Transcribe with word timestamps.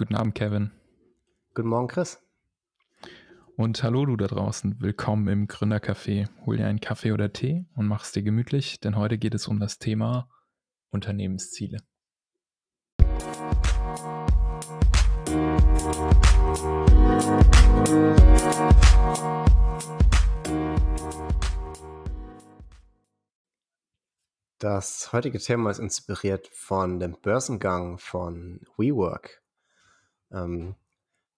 Guten 0.00 0.14
Abend, 0.14 0.34
Kevin. 0.34 0.70
Guten 1.52 1.68
Morgen, 1.68 1.88
Chris. 1.88 2.18
Und 3.56 3.82
hallo 3.82 4.06
du 4.06 4.16
da 4.16 4.28
draußen, 4.28 4.80
willkommen 4.80 5.28
im 5.28 5.46
Gründercafé. 5.46 6.30
Hol 6.46 6.56
dir 6.56 6.68
einen 6.68 6.80
Kaffee 6.80 7.12
oder 7.12 7.34
Tee 7.34 7.66
und 7.74 7.86
mach 7.86 8.04
es 8.04 8.12
dir 8.12 8.22
gemütlich, 8.22 8.80
denn 8.80 8.96
heute 8.96 9.18
geht 9.18 9.34
es 9.34 9.46
um 9.46 9.60
das 9.60 9.78
Thema 9.78 10.30
Unternehmensziele. 10.88 11.82
Das 24.58 25.12
heutige 25.12 25.38
Thema 25.38 25.68
ist 25.68 25.78
inspiriert 25.78 26.48
von 26.48 27.00
dem 27.00 27.20
Börsengang 27.20 27.98
von 27.98 28.62
WeWork. 28.78 29.40
Ähm, 30.32 30.74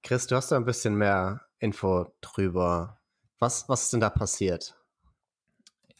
Chris, 0.02 0.26
du 0.26 0.36
hast 0.36 0.50
da 0.50 0.56
ein 0.56 0.64
bisschen 0.64 0.96
mehr 0.96 1.42
Info 1.58 2.12
drüber. 2.20 2.98
Was, 3.38 3.68
was 3.68 3.84
ist 3.84 3.92
denn 3.92 4.00
da 4.00 4.10
passiert? 4.10 4.76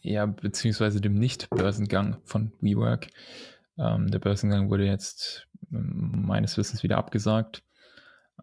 Ja, 0.01 0.27
beziehungsweise 0.27 1.01
dem 1.01 1.15
Nicht-Börsengang 1.15 2.19
von 2.25 2.53
WeWork. 2.61 3.09
Ähm, 3.79 4.11
der 4.11 4.19
Börsengang 4.19 4.69
wurde 4.69 4.85
jetzt 4.85 5.49
ähm, 5.71 6.25
meines 6.27 6.57
Wissens 6.57 6.83
wieder 6.83 6.99
abgesagt. 6.99 7.63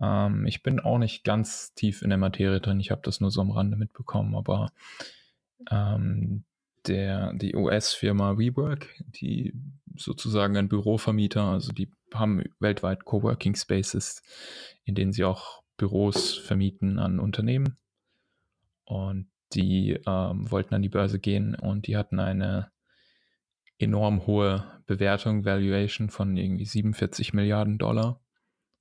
Ähm, 0.01 0.45
ich 0.45 0.63
bin 0.63 0.79
auch 0.79 0.97
nicht 0.97 1.23
ganz 1.23 1.73
tief 1.73 2.01
in 2.01 2.09
der 2.09 2.17
Materie 2.17 2.61
drin. 2.61 2.79
Ich 2.79 2.91
habe 2.91 3.01
das 3.03 3.19
nur 3.19 3.31
so 3.31 3.41
am 3.41 3.51
Rande 3.51 3.75
mitbekommen, 3.75 4.35
aber 4.35 4.71
ähm, 5.69 6.45
der, 6.87 7.33
die 7.33 7.55
US-Firma 7.55 8.37
WeWork, 8.37 8.87
die 8.99 9.53
sozusagen 9.99 10.57
ein 10.57 10.69
Bürovermieter, 10.69 11.43
also 11.43 11.71
die 11.71 11.91
haben 12.13 12.43
weltweit 12.59 13.05
Coworking 13.05 13.55
Spaces, 13.55 14.21
in 14.83 14.95
denen 14.95 15.11
sie 15.11 15.23
auch 15.23 15.61
Büros 15.77 16.37
vermieten 16.37 16.99
an 16.99 17.19
Unternehmen. 17.19 17.77
Und 18.85 19.29
die 19.53 19.99
ähm, 20.05 20.49
wollten 20.51 20.75
an 20.75 20.81
die 20.81 20.89
Börse 20.89 21.19
gehen 21.19 21.55
und 21.55 21.87
die 21.87 21.97
hatten 21.97 22.19
eine 22.19 22.71
enorm 23.77 24.25
hohe 24.27 24.81
Bewertung, 24.85 25.45
Valuation 25.45 26.09
von 26.09 26.35
irgendwie 26.37 26.65
47 26.65 27.33
Milliarden 27.33 27.77
Dollar 27.77 28.21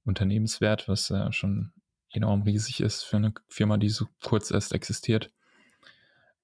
Unternehmenswert, 0.05 0.89
was 0.89 1.11
ja 1.11 1.33
schon 1.33 1.73
enorm 2.11 2.43
riesig 2.43 2.81
ist 2.81 3.05
für 3.05 3.19
eine 3.19 3.33
Firma, 3.49 3.77
die 3.77 3.91
so 3.91 4.07
kurz 4.23 4.51
erst 4.51 4.73
existiert. 4.73 5.31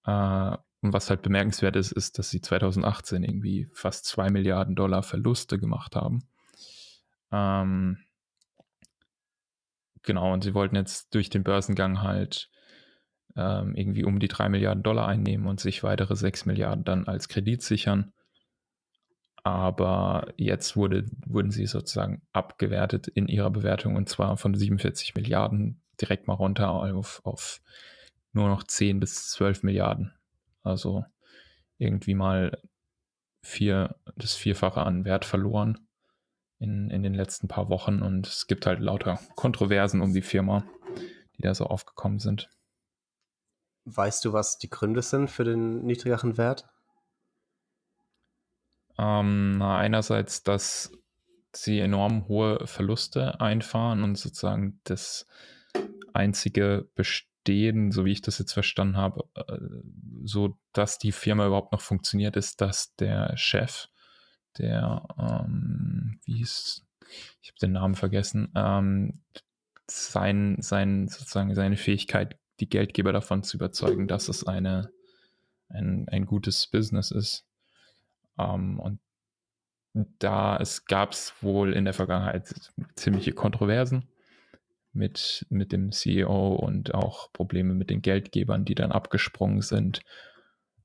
Äh, 0.05 0.57
und 0.85 0.93
was 0.93 1.09
halt 1.09 1.23
bemerkenswert 1.23 1.77
ist, 1.77 1.93
ist, 1.93 2.19
dass 2.19 2.29
sie 2.29 2.43
2018 2.43 3.25
irgendwie 3.25 3.71
fast 3.73 4.05
2 4.05 4.29
Milliarden 4.29 4.77
Dollar 4.77 5.03
Verluste 5.03 5.59
gemacht 5.59 5.97
haben. 5.97 6.25
Ähm, 7.33 7.97
genau, 10.03 10.35
und 10.35 10.45
sie 10.45 10.53
wollten 10.53 10.77
jetzt 10.77 11.15
durch 11.15 11.31
den 11.31 11.43
Börsengang 11.43 12.03
halt 12.03 12.51
ähm, 13.35 13.75
irgendwie 13.75 14.05
um 14.05 14.21
die 14.21 14.29
3 14.29 14.51
Milliarden 14.51 14.83
Dollar 14.83 15.09
einnehmen 15.09 15.47
und 15.47 15.59
sich 15.59 15.83
weitere 15.83 16.17
6 16.17 16.45
Milliarden 16.45 16.85
dann 16.85 17.09
als 17.09 17.29
Kredit 17.29 17.63
sichern. 17.63 18.13
Aber 19.43 20.35
jetzt 20.37 20.77
wurde, 20.77 21.07
wurden 21.27 21.51
sie 21.51 21.65
sozusagen 21.65 22.21
abgewertet 22.35 23.09
in 23.09 23.27
ihrer 23.27 23.51
Bewertung 23.51 23.97
und 23.97 24.11
zwar 24.11 24.37
von 24.37 24.55
47 24.55 25.15
Milliarden 25.15 25.81
direkt 25.99 26.29
mal 26.29 26.35
runter 26.35 26.71
auf, 26.71 27.23
auf 27.25 27.63
nur 28.35 28.49
noch 28.49 28.65
10 28.65 29.01
bis 29.01 29.31
12 29.31 29.63
Milliarden. 29.63 30.14
Also 30.65 31.05
irgendwie 31.79 32.15
mal 32.15 32.61
vier, 33.43 33.97
das 34.17 34.35
Vierfache 34.35 34.83
an 34.83 35.05
Wert 35.05 35.25
verloren 35.25 35.87
in, 36.59 36.91
in 36.91 37.03
den 37.03 37.15
letzten 37.15 37.47
paar 37.47 37.69
Wochen. 37.69 38.03
Und 38.03 38.27
es 38.27 38.47
gibt 38.47 38.67
halt 38.67 38.81
lauter 38.81 39.21
Kontroversen 39.37 40.01
um 40.01 40.13
die 40.13 40.23
Firma, 40.23 40.65
die 41.37 41.43
da 41.43 41.55
so 41.55 41.67
aufgekommen 41.67 42.19
sind. 42.19 42.51
Weißt 43.85 44.25
du, 44.25 44.33
was 44.33 44.59
die 44.59 44.71
Gründe 44.71 45.03
sind 45.03 45.31
für 45.31 45.45
den 45.45 45.85
niedrigeren 45.85 46.39
Wert? 46.39 46.67
Ähm, 48.97 49.59
na, 49.59 49.77
einerseits, 49.77 50.43
dass 50.43 50.91
sie 51.53 51.81
enorm 51.81 52.27
hohe 52.29 52.67
Verluste 52.67 53.41
einfahren 53.41 54.03
und 54.03 54.17
sozusagen 54.17 54.81
das 54.85 55.27
einzige 56.13 56.89
Best 56.95 57.27
Ideen, 57.45 57.93
so 57.93 58.05
wie 58.05 58.13
ich 58.13 58.23
das 58.23 58.39
jetzt 58.39 58.53
verstanden 58.53 58.97
habe, 58.97 59.25
äh, 59.35 59.59
so 60.25 60.59
dass 60.73 60.99
die 60.99 61.13
Firma 61.13 61.47
überhaupt 61.47 61.73
noch 61.73 61.81
funktioniert, 61.81 62.37
ist, 62.37 62.61
dass 62.61 62.95
der 62.97 63.37
Chef, 63.37 63.89
der, 64.59 65.07
ähm, 65.19 66.21
wie 66.25 66.41
ist, 66.41 66.85
ich 67.43 67.51
habe 67.51 67.59
den 67.61 67.73
Namen 67.73 67.95
vergessen, 67.95 68.51
ähm, 68.55 69.21
sein, 69.87 70.57
sein, 70.61 71.09
sozusagen 71.09 71.55
seine 71.55 71.77
Fähigkeit, 71.77 72.39
die 72.61 72.69
Geldgeber 72.69 73.13
davon 73.13 73.43
zu 73.43 73.59
überzeugen, 73.59 74.09
dass 74.09 74.29
es 74.29 74.47
eine, 74.47 74.91
ein, 75.69 76.09
ein 76.09 76.25
gutes 76.25 76.69
Business 76.69 77.11
ist. 77.11 77.45
Ähm, 78.39 78.81
und 78.81 79.01
da 80.19 80.57
es 80.57 80.87
gab 80.87 81.13
es 81.13 81.35
wohl 81.41 81.73
in 81.73 81.85
der 81.85 81.95
Vergangenheit 81.95 82.53
ziemliche 82.97 83.33
Kontroversen 83.33 84.09
mit, 84.95 85.47
mit 85.51 85.73
dem 85.73 85.93
CEO 85.93 86.55
und 86.55 86.95
auch 86.95 87.33
Probleme 87.33 87.75
mit 87.75 87.91
den 87.91 88.03
Geldgebern, 88.03 88.65
die 88.65 88.75
dann 88.75 88.93
abgesprungen 88.93 89.63
sind. 89.63 90.01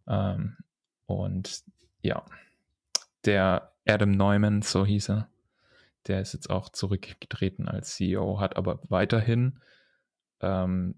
Ähm, 0.08 0.58
und 1.06 1.64
ja, 2.02 2.26
der 3.26 3.74
Adam 3.88 4.12
Neumann, 4.12 4.62
so 4.62 4.86
hieß 4.86 5.10
er, 5.10 5.30
der 6.08 6.22
ist 6.22 6.34
jetzt 6.34 6.50
auch 6.50 6.70
zurückgetreten 6.70 7.68
als 7.68 7.96
CEO, 7.96 8.40
hat 8.40 8.58
aber 8.58 8.80
weiterhin 8.90 9.60
ähm, 10.42 10.96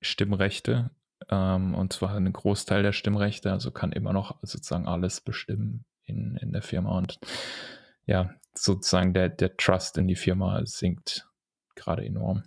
Stimmrechte 0.00 0.90
ähm, 1.28 1.74
und 1.74 1.92
zwar 1.92 2.14
einen 2.14 2.32
Großteil 2.32 2.82
der 2.82 2.92
Stimmrechte, 2.92 3.52
also 3.52 3.70
kann 3.70 3.92
immer 3.92 4.12
noch 4.12 4.38
sozusagen 4.42 4.88
alles 4.88 5.20
bestimmen 5.20 5.84
in, 6.04 6.36
in 6.36 6.52
der 6.52 6.62
Firma 6.62 6.96
und 6.96 7.18
ja, 8.06 8.34
sozusagen 8.54 9.14
der, 9.14 9.28
der 9.28 9.56
Trust 9.56 9.98
in 9.98 10.08
die 10.08 10.16
Firma 10.16 10.64
sinkt 10.64 11.29
gerade 11.80 12.04
enorm. 12.04 12.42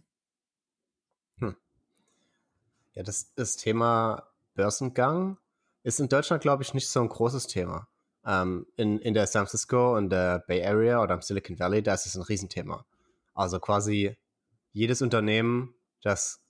Hm. 1.39 1.55
Ja, 2.93 3.03
das, 3.03 3.33
das 3.35 3.57
Thema 3.57 4.29
Börsengang 4.55 5.37
ist 5.83 5.99
in 5.99 6.07
Deutschland, 6.07 6.41
glaube 6.41 6.63
ich, 6.63 6.73
nicht 6.73 6.87
so 6.87 7.01
ein 7.01 7.09
großes 7.09 7.47
Thema. 7.47 7.87
Ähm, 8.25 8.65
in, 8.77 8.99
in 8.99 9.13
der 9.13 9.27
San 9.27 9.45
Francisco 9.45 9.97
und 9.97 10.09
der 10.09 10.39
Bay 10.39 10.65
Area 10.65 11.01
oder 11.03 11.15
im 11.15 11.21
Silicon 11.21 11.59
Valley, 11.59 11.83
da 11.83 11.93
ist 11.93 12.05
es 12.05 12.15
ein 12.15 12.21
Riesenthema. 12.21 12.85
Also 13.33 13.59
quasi 13.59 14.15
jedes 14.71 15.01
Unternehmen, 15.01 15.75
das 16.01 16.41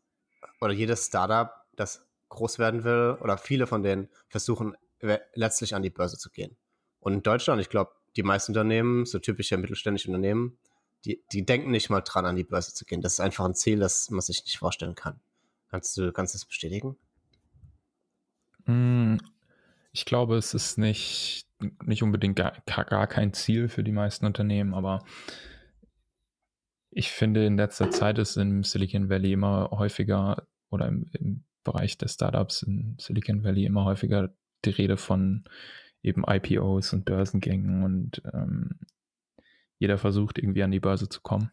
oder 0.61 0.73
jedes 0.73 1.07
Startup, 1.07 1.51
das 1.75 2.05
groß 2.29 2.59
werden 2.59 2.83
will, 2.83 3.17
oder 3.21 3.37
viele 3.37 3.67
von 3.67 3.83
denen 3.83 4.09
versuchen 4.27 4.75
letztlich 5.33 5.75
an 5.75 5.83
die 5.83 5.89
Börse 5.89 6.17
zu 6.17 6.29
gehen. 6.29 6.55
Und 6.99 7.13
in 7.13 7.23
Deutschland, 7.23 7.59
ich 7.59 7.69
glaube, 7.69 7.91
die 8.15 8.23
meisten 8.23 8.51
Unternehmen, 8.51 9.05
so 9.05 9.19
typische 9.19 9.57
mittelständische 9.57 10.09
Unternehmen, 10.09 10.57
die, 11.05 11.21
die 11.31 11.45
denken 11.45 11.71
nicht 11.71 11.89
mal 11.89 12.01
dran, 12.01 12.25
an 12.25 12.35
die 12.35 12.43
Börse 12.43 12.73
zu 12.73 12.85
gehen. 12.85 13.01
Das 13.01 13.13
ist 13.13 13.19
einfach 13.19 13.45
ein 13.45 13.55
Ziel, 13.55 13.79
das 13.79 14.09
man 14.09 14.21
sich 14.21 14.43
nicht 14.45 14.57
vorstellen 14.57 14.95
kann. 14.95 15.19
Kannst 15.69 15.97
du, 15.97 16.11
kannst 16.11 16.33
das 16.33 16.45
bestätigen? 16.45 16.95
Hm, 18.65 19.19
ich 19.91 20.05
glaube, 20.05 20.37
es 20.37 20.53
ist 20.53 20.77
nicht, 20.77 21.47
nicht 21.83 22.03
unbedingt 22.03 22.37
gar, 22.37 22.53
gar 22.65 23.07
kein 23.07 23.33
Ziel 23.33 23.69
für 23.69 23.83
die 23.83 23.91
meisten 23.91 24.25
Unternehmen, 24.25 24.73
aber 24.73 25.03
ich 26.91 27.11
finde, 27.11 27.45
in 27.45 27.57
letzter 27.57 27.89
Zeit 27.89 28.19
ist 28.19 28.37
im 28.37 28.63
Silicon 28.63 29.09
Valley 29.09 29.33
immer 29.33 29.71
häufiger 29.71 30.47
oder 30.69 30.87
im, 30.87 31.09
im 31.13 31.43
Bereich 31.63 31.97
der 31.97 32.07
Startups 32.07 32.61
in 32.61 32.95
Silicon 32.99 33.43
Valley 33.43 33.65
immer 33.65 33.85
häufiger 33.85 34.33
die 34.65 34.69
Rede 34.69 34.97
von 34.97 35.45
eben 36.03 36.23
IPOs 36.27 36.93
und 36.93 37.05
Börsengängen 37.05 37.83
und 37.83 38.21
ähm, 38.33 38.79
jeder 39.83 39.97
versucht 39.97 40.37
irgendwie 40.37 40.63
an 40.63 40.71
die 40.71 40.79
Börse 40.79 41.09
zu 41.09 41.19
kommen. 41.19 41.51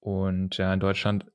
Und 0.00 0.56
ja, 0.56 0.72
in 0.72 0.80
Deutschland 0.80 1.30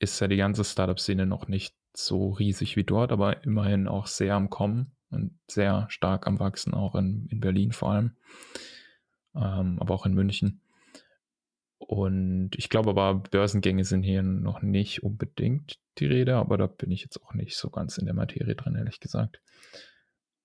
ist 0.00 0.18
ja 0.20 0.26
die 0.26 0.36
ganze 0.36 0.64
Startup-Szene 0.64 1.24
noch 1.24 1.46
nicht 1.46 1.76
so 1.94 2.30
riesig 2.30 2.74
wie 2.74 2.82
dort, 2.82 3.12
aber 3.12 3.44
immerhin 3.44 3.86
auch 3.86 4.08
sehr 4.08 4.34
am 4.34 4.50
Kommen 4.50 4.96
und 5.10 5.38
sehr 5.46 5.86
stark 5.88 6.26
am 6.26 6.40
Wachsen, 6.40 6.74
auch 6.74 6.96
in, 6.96 7.28
in 7.30 7.38
Berlin 7.38 7.70
vor 7.70 7.92
allem, 7.92 8.16
ähm, 9.36 9.78
aber 9.78 9.94
auch 9.94 10.04
in 10.04 10.14
München. 10.14 10.62
Und 11.78 12.50
ich 12.56 12.68
glaube 12.68 12.90
aber, 12.90 13.14
Börsengänge 13.14 13.84
sind 13.84 14.02
hier 14.02 14.24
noch 14.24 14.62
nicht 14.62 15.04
unbedingt 15.04 15.78
die 15.98 16.06
Rede, 16.06 16.34
aber 16.36 16.58
da 16.58 16.66
bin 16.66 16.90
ich 16.90 17.02
jetzt 17.02 17.22
auch 17.22 17.34
nicht 17.34 17.56
so 17.56 17.70
ganz 17.70 17.98
in 17.98 18.04
der 18.04 18.14
Materie 18.14 18.56
drin, 18.56 18.74
ehrlich 18.74 18.98
gesagt. 18.98 19.40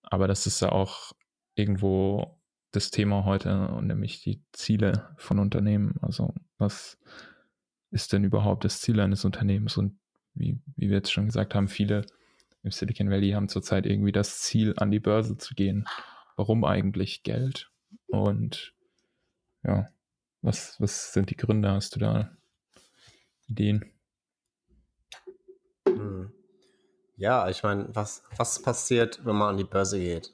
Aber 0.04 0.28
das 0.28 0.46
ist 0.46 0.62
ja 0.62 0.72
auch 0.72 1.14
irgendwo 1.56 2.40
das 2.74 2.92
Thema 2.92 3.24
heute, 3.24 3.80
nämlich 3.82 4.22
die 4.22 4.44
Ziele 4.52 5.14
von 5.18 5.40
Unternehmen. 5.40 5.96
Also 6.02 6.34
was 6.58 6.98
ist 7.92 8.12
denn 8.14 8.24
überhaupt 8.24 8.66
das 8.66 8.82
Ziel 8.82 9.00
eines 9.00 9.24
Unternehmens? 9.26 9.78
Und 9.78 9.98
wie, 10.34 10.60
wie 10.76 10.90
wir 10.90 10.98
jetzt 10.98 11.12
schon 11.12 11.28
gesagt 11.28 11.56
haben, 11.56 11.68
viele 11.68 12.06
im 12.64 12.72
Silicon 12.72 13.10
Valley 13.10 13.32
haben 13.32 13.48
zurzeit 13.48 13.86
irgendwie 13.86 14.12
das 14.12 14.40
Ziel, 14.40 14.74
an 14.78 14.90
die 14.90 15.00
Börse 15.00 15.38
zu 15.38 15.54
gehen. 15.54 15.86
Warum 16.36 16.66
eigentlich 16.66 17.24
Geld? 17.24 17.70
Und 18.08 18.74
ja, 19.64 19.90
Was, 20.44 20.80
was 20.82 21.14
sind 21.14 21.30
die 21.30 21.38
Gründe? 21.38 21.72
Hast 21.72 21.96
du 21.96 22.00
da 22.00 22.36
Ideen? 23.48 23.86
Hm. 25.88 26.34
Ja, 27.16 27.50
ich 27.50 27.64
meine, 27.64 27.88
was, 27.94 28.24
was 28.36 28.62
passiert, 28.62 29.26
wenn 29.26 29.38
man 29.38 29.50
an 29.50 29.58
die 29.58 29.64
Börse 29.64 30.00
geht? 30.00 30.34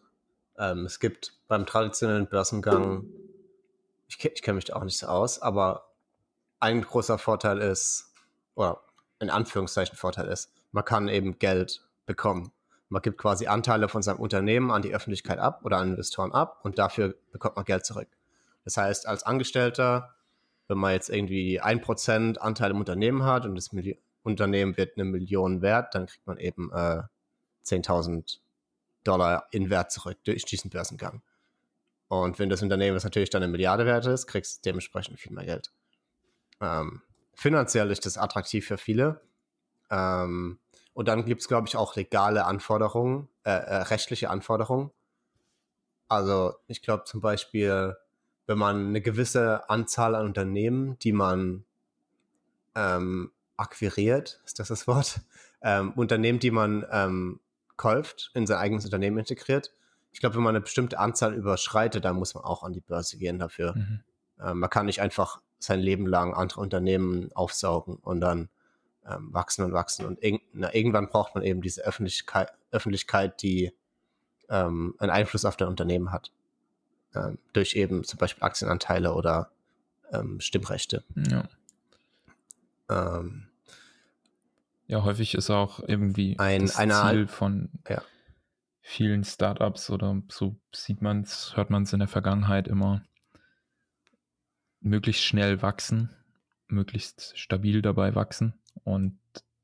Ähm, 0.59 0.85
es 0.85 0.99
gibt 0.99 1.33
beim 1.47 1.65
traditionellen 1.65 2.27
Börsengang, 2.27 3.05
ich, 4.07 4.23
ich 4.23 4.41
kenne 4.41 4.55
mich 4.55 4.65
da 4.65 4.75
auch 4.75 4.83
nicht 4.83 4.97
so 4.97 5.07
aus, 5.07 5.41
aber 5.41 5.93
ein 6.59 6.81
großer 6.81 7.17
Vorteil 7.17 7.59
ist, 7.59 8.13
oder 8.55 8.81
in 9.19 9.29
Anführungszeichen 9.29 9.95
Vorteil 9.95 10.27
ist, 10.27 10.51
man 10.71 10.85
kann 10.85 11.07
eben 11.07 11.39
Geld 11.39 11.87
bekommen. 12.05 12.51
Man 12.89 13.01
gibt 13.01 13.17
quasi 13.17 13.47
Anteile 13.47 13.87
von 13.87 14.01
seinem 14.01 14.19
Unternehmen 14.19 14.71
an 14.71 14.81
die 14.81 14.93
Öffentlichkeit 14.93 15.39
ab 15.39 15.61
oder 15.63 15.77
an 15.77 15.91
Investoren 15.91 16.31
ab 16.31 16.59
und 16.63 16.77
dafür 16.77 17.15
bekommt 17.31 17.55
man 17.55 17.65
Geld 17.65 17.85
zurück. 17.85 18.09
Das 18.65 18.77
heißt, 18.77 19.07
als 19.07 19.23
Angestellter, 19.23 20.15
wenn 20.67 20.77
man 20.77 20.93
jetzt 20.93 21.09
irgendwie 21.09 21.59
ein 21.59 21.81
Prozent 21.81 22.41
Anteil 22.41 22.71
im 22.71 22.79
Unternehmen 22.79 23.23
hat 23.23 23.45
und 23.45 23.55
das 23.55 23.71
Milli 23.71 24.01
Unternehmen 24.23 24.75
wird 24.75 24.97
eine 24.97 25.05
Million 25.05 25.61
wert, 25.61 25.95
dann 25.95 26.07
kriegt 26.07 26.27
man 26.27 26.37
eben 26.37 26.71
äh, 26.73 27.03
10.000 27.65 28.39
Dollar 29.09 29.47
in 29.51 29.69
Wert 29.69 29.91
zurück 29.91 30.19
durch 30.23 30.45
diesen 30.45 30.69
Börsengang. 30.69 31.21
Und 32.07 32.39
wenn 32.39 32.49
das 32.49 32.61
Unternehmen 32.61 32.95
jetzt 32.95 33.03
natürlich 33.03 33.29
dann 33.29 33.43
eine 33.43 33.51
Milliarde 33.51 33.85
wert 33.85 34.05
ist, 34.05 34.27
kriegst 34.27 34.57
du 34.57 34.69
dementsprechend 34.69 35.19
viel 35.19 35.31
mehr 35.31 35.45
Geld. 35.45 35.71
Ähm, 36.61 37.01
finanziell 37.33 37.91
ist 37.91 38.05
das 38.05 38.17
attraktiv 38.17 38.65
für 38.65 38.77
viele. 38.77 39.21
Ähm, 39.89 40.59
und 40.93 41.07
dann 41.07 41.25
gibt 41.25 41.41
es, 41.41 41.47
glaube 41.47 41.67
ich, 41.67 41.75
auch 41.75 41.95
legale 41.95 42.45
Anforderungen, 42.45 43.29
äh, 43.43 43.51
äh, 43.51 43.75
rechtliche 43.83 44.29
Anforderungen. 44.29 44.91
Also 46.07 46.55
ich 46.67 46.81
glaube 46.81 47.03
zum 47.03 47.21
Beispiel, 47.21 47.95
wenn 48.47 48.57
man 48.57 48.87
eine 48.87 49.01
gewisse 49.01 49.69
Anzahl 49.69 50.15
an 50.15 50.25
Unternehmen, 50.25 50.97
die 50.99 51.13
man 51.13 51.65
ähm, 52.75 53.31
akquiriert, 53.57 54.41
ist 54.45 54.59
das 54.59 54.69
das 54.69 54.87
Wort? 54.87 55.21
Ähm, 55.61 55.91
Unternehmen, 55.93 56.39
die 56.39 56.51
man 56.51 56.85
ähm, 56.91 57.39
kauft, 57.79 58.29
in 58.35 58.45
sein 58.45 58.57
eigenes 58.57 58.85
Unternehmen 58.85 59.17
integriert. 59.17 59.73
Ich 60.11 60.19
glaube, 60.19 60.35
wenn 60.35 60.43
man 60.43 60.55
eine 60.55 60.61
bestimmte 60.61 60.99
Anzahl 60.99 61.33
überschreitet, 61.33 62.05
dann 62.05 62.17
muss 62.17 62.35
man 62.35 62.43
auch 62.43 62.61
an 62.61 62.73
die 62.73 62.81
Börse 62.81 63.17
gehen 63.17 63.39
dafür. 63.39 63.75
Mhm. 63.75 64.03
Ähm, 64.39 64.59
man 64.59 64.69
kann 64.69 64.85
nicht 64.85 65.01
einfach 65.01 65.41
sein 65.59 65.79
Leben 65.79 66.05
lang 66.05 66.33
andere 66.33 66.61
Unternehmen 66.61 67.31
aufsaugen 67.33 67.95
und 67.95 68.19
dann 68.21 68.49
ähm, 69.07 69.33
wachsen 69.33 69.63
und 69.63 69.73
wachsen. 69.73 70.05
Und 70.05 70.21
irg 70.23 70.41
na, 70.53 70.73
irgendwann 70.73 71.09
braucht 71.09 71.35
man 71.35 71.43
eben 71.43 71.61
diese 71.61 71.83
Öffentlichkeit, 71.83 72.51
Öffentlichkeit 72.71 73.41
die 73.41 73.71
ähm, 74.49 74.95
einen 74.99 75.11
Einfluss 75.11 75.45
auf 75.45 75.57
dein 75.57 75.69
Unternehmen 75.69 76.11
hat. 76.11 76.31
Ähm, 77.15 77.39
durch 77.53 77.75
eben 77.75 78.03
zum 78.03 78.19
Beispiel 78.19 78.43
Aktienanteile 78.43 79.13
oder 79.13 79.51
ähm, 80.11 80.39
Stimmrechte. 80.41 81.03
Ja. 81.15 81.47
Ähm, 82.89 83.48
ja, 84.89 85.03
häufig 85.03 85.35
ist 85.35 85.51
auch 85.51 85.79
irgendwie 85.87 86.37
ein, 86.39 86.63
das 86.63 86.77
eine, 86.77 86.93
Ziel 86.93 87.27
von 87.27 87.69
ja. 87.87 88.01
vielen 88.81 89.23
Startups 89.23 89.91
oder 89.91 90.19
so 90.29 90.55
sieht 90.73 91.03
man 91.03 91.21
es, 91.21 91.55
hört 91.55 91.69
man 91.69 91.83
es 91.83 91.93
in 91.93 91.99
der 91.99 92.07
Vergangenheit 92.07 92.67
immer, 92.67 93.03
möglichst 94.81 95.23
schnell 95.23 95.61
wachsen, 95.61 96.09
möglichst 96.67 97.37
stabil 97.37 97.83
dabei 97.83 98.15
wachsen 98.15 98.55
und 98.83 99.19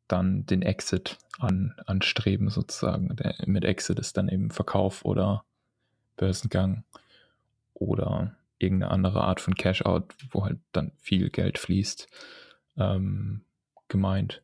dann 0.07 0.45
den 0.45 0.61
Exit 0.61 1.17
an, 1.39 1.73
anstreben 1.87 2.49
sozusagen. 2.51 3.15
Der, 3.15 3.33
mit 3.47 3.65
Exit 3.65 3.97
ist 3.97 4.17
dann 4.17 4.29
eben 4.29 4.51
Verkauf 4.51 5.05
oder 5.05 5.43
Börsengang 6.17 6.83
oder 7.73 8.35
irgendeine 8.59 8.91
andere 8.91 9.21
Art 9.23 9.41
von 9.41 9.55
Cash-out, 9.55 10.13
wo 10.29 10.45
halt 10.45 10.59
dann 10.71 10.91
viel 10.97 11.31
Geld 11.31 11.57
fließt, 11.57 12.07
ähm, 12.77 13.41
gemeint. 13.87 14.43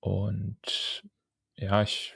Und 0.00 1.02
ja, 1.56 1.82
ich, 1.82 2.14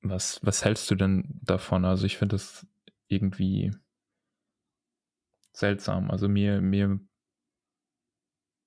was, 0.00 0.44
was 0.44 0.64
hältst 0.64 0.90
du 0.90 0.94
denn 0.94 1.40
davon? 1.42 1.84
Also 1.84 2.06
ich 2.06 2.16
finde 2.16 2.36
das 2.36 2.66
irgendwie 3.08 3.72
seltsam. 5.52 6.10
Also 6.10 6.28
mir, 6.28 6.60
mir 6.60 6.98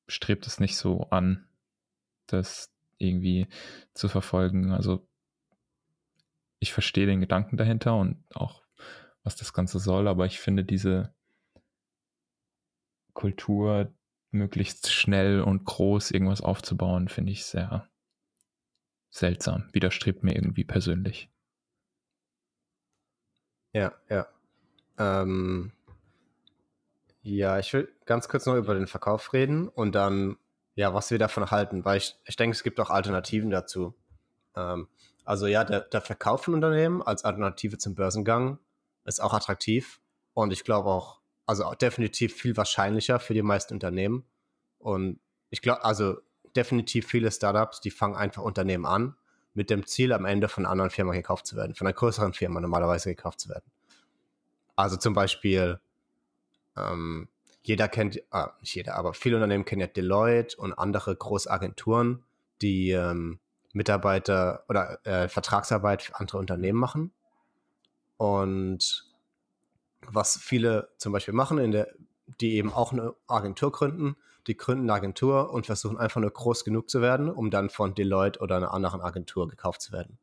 strebt 0.08 0.48
es 0.48 0.60
nicht 0.60 0.78
so 0.78 1.10
an, 1.10 1.48
das 2.28 2.72
irgendwie 2.98 3.48
zu 3.94 4.10
verfolgen. 4.10 4.72
Also 4.72 5.08
ich 6.60 6.74
verstehe 6.74 7.08
den 7.08 7.22
Gedanken 7.22 7.58
dahinter 7.58 7.96
und 7.96 8.24
auch, 8.36 8.64
was 9.24 9.36
das 9.36 9.54
Ganze 9.54 9.80
soll, 9.80 10.08
aber 10.08 10.26
ich 10.26 10.40
finde 10.40 10.64
diese 10.64 11.14
Kultur, 13.14 13.94
möglichst 14.32 14.92
schnell 14.92 15.42
und 15.42 15.66
groß 15.66 16.12
irgendwas 16.12 16.42
aufzubauen, 16.42 17.08
finde 17.08 17.32
ich 17.32 17.46
sehr 17.46 17.90
seltsam. 19.10 19.70
Widerstrebt 19.74 20.24
mir 20.24 20.36
irgendwie 20.36 20.64
persönlich. 20.64 21.30
Ja, 23.74 23.94
ja. 24.10 24.28
Ähm, 24.98 25.72
ja, 27.22 27.60
ich 27.60 27.74
will 27.74 27.92
ganz 28.06 28.28
kurz 28.28 28.46
noch 28.46 28.56
über 28.56 28.74
den 28.74 28.88
Verkauf 28.88 29.34
reden 29.34 29.68
und 29.68 29.94
dann, 29.94 30.38
ja, 30.76 30.94
was 30.94 31.12
wir 31.12 31.20
davon 31.20 31.52
halten, 31.52 31.86
weil 31.86 31.98
ich, 31.98 32.18
ich 32.26 32.36
denke, 32.36 32.56
es 32.56 32.64
gibt 32.64 32.80
auch 32.80 32.90
Alternativen 32.90 33.50
dazu. 33.50 33.94
Ähm, 34.56 34.88
also 35.26 35.46
ja, 35.48 35.64
der, 35.64 35.82
der 35.82 36.02
Verkauf 36.02 36.44
von 36.44 36.56
Unternehmen 36.56 37.02
als 37.02 37.24
Alternative 37.24 37.78
zum 37.78 37.96
Börsengang 37.96 38.60
ist 39.06 39.22
auch 39.22 39.34
attraktiv 39.34 40.02
und 40.34 40.52
ich 40.52 40.64
glaube 40.64 40.90
auch, 40.90 41.19
also 41.50 41.74
definitiv 41.74 42.36
viel 42.36 42.56
wahrscheinlicher 42.56 43.20
für 43.20 43.34
die 43.34 43.42
meisten 43.42 43.74
Unternehmen. 43.74 44.24
Und 44.78 45.20
ich 45.50 45.64
glaube, 45.64 45.84
also 45.84 46.20
definitiv 46.56 47.08
viele 47.08 47.32
Startups, 47.32 47.82
die 47.82 47.90
fangen 47.90 48.16
einfach 48.16 48.44
Unternehmen 48.44 48.86
an, 48.86 49.16
mit 49.56 49.72
dem 49.72 49.88
Ziel, 49.88 50.14
am 50.14 50.26
Ende 50.26 50.48
von 50.48 50.64
einer 50.64 50.72
anderen 50.72 50.92
Firma 50.92 51.12
gekauft 51.12 51.48
zu 51.48 51.56
werden, 51.56 51.74
von 51.74 51.88
einer 51.88 51.96
größeren 51.96 52.34
Firma 52.34 52.62
normalerweise 52.62 53.10
gekauft 53.10 53.40
zu 53.40 53.50
werden. 53.50 53.66
Also 54.76 54.96
zum 54.98 55.16
Beispiel 55.16 55.80
ähm, 56.78 57.28
jeder 57.64 57.88
kennt, 57.88 58.22
ah, 58.30 58.52
nicht 58.62 58.76
jeder, 58.76 58.96
aber 58.96 59.16
viele 59.16 59.38
Unternehmen 59.38 59.66
kennen 59.66 59.82
ja 59.82 59.88
Deloitte 59.88 60.56
und 60.56 60.74
andere 60.74 61.16
Großagenturen, 61.16 62.24
die 62.62 62.92
ähm, 62.92 63.40
Mitarbeiter 63.74 64.66
oder 64.70 65.04
äh, 65.04 65.28
Vertragsarbeit 65.28 66.04
für 66.04 66.20
andere 66.20 66.38
Unternehmen 66.38 66.78
machen. 66.78 67.12
Und 68.18 69.09
was 70.08 70.38
viele 70.38 70.90
zum 70.98 71.14
Beispiel 71.14 71.34
machen, 71.34 71.58
in 71.58 71.72
der, 71.72 71.88
die 72.40 72.56
eben 72.56 72.72
auch 72.72 72.92
eine 72.92 73.14
Agentur 73.28 73.72
gründen, 73.72 74.16
die 74.48 74.58
gründen 74.58 74.86
eine 74.86 74.94
Agentur 74.94 75.52
und 75.52 75.66
versuchen 75.66 75.98
einfach 75.98 76.22
nur 76.22 76.32
groß 76.32 76.64
genug 76.64 76.90
zu 76.90 77.02
werden, 77.02 77.30
um 77.30 77.52
dann 77.52 77.70
von 77.70 77.94
Deloitte 77.94 78.40
oder 78.40 78.58
einer 78.58 78.74
anderen 78.74 79.02
Agentur 79.02 79.48
gekauft 79.48 79.82
zu 79.82 79.92
werden. 79.92 80.18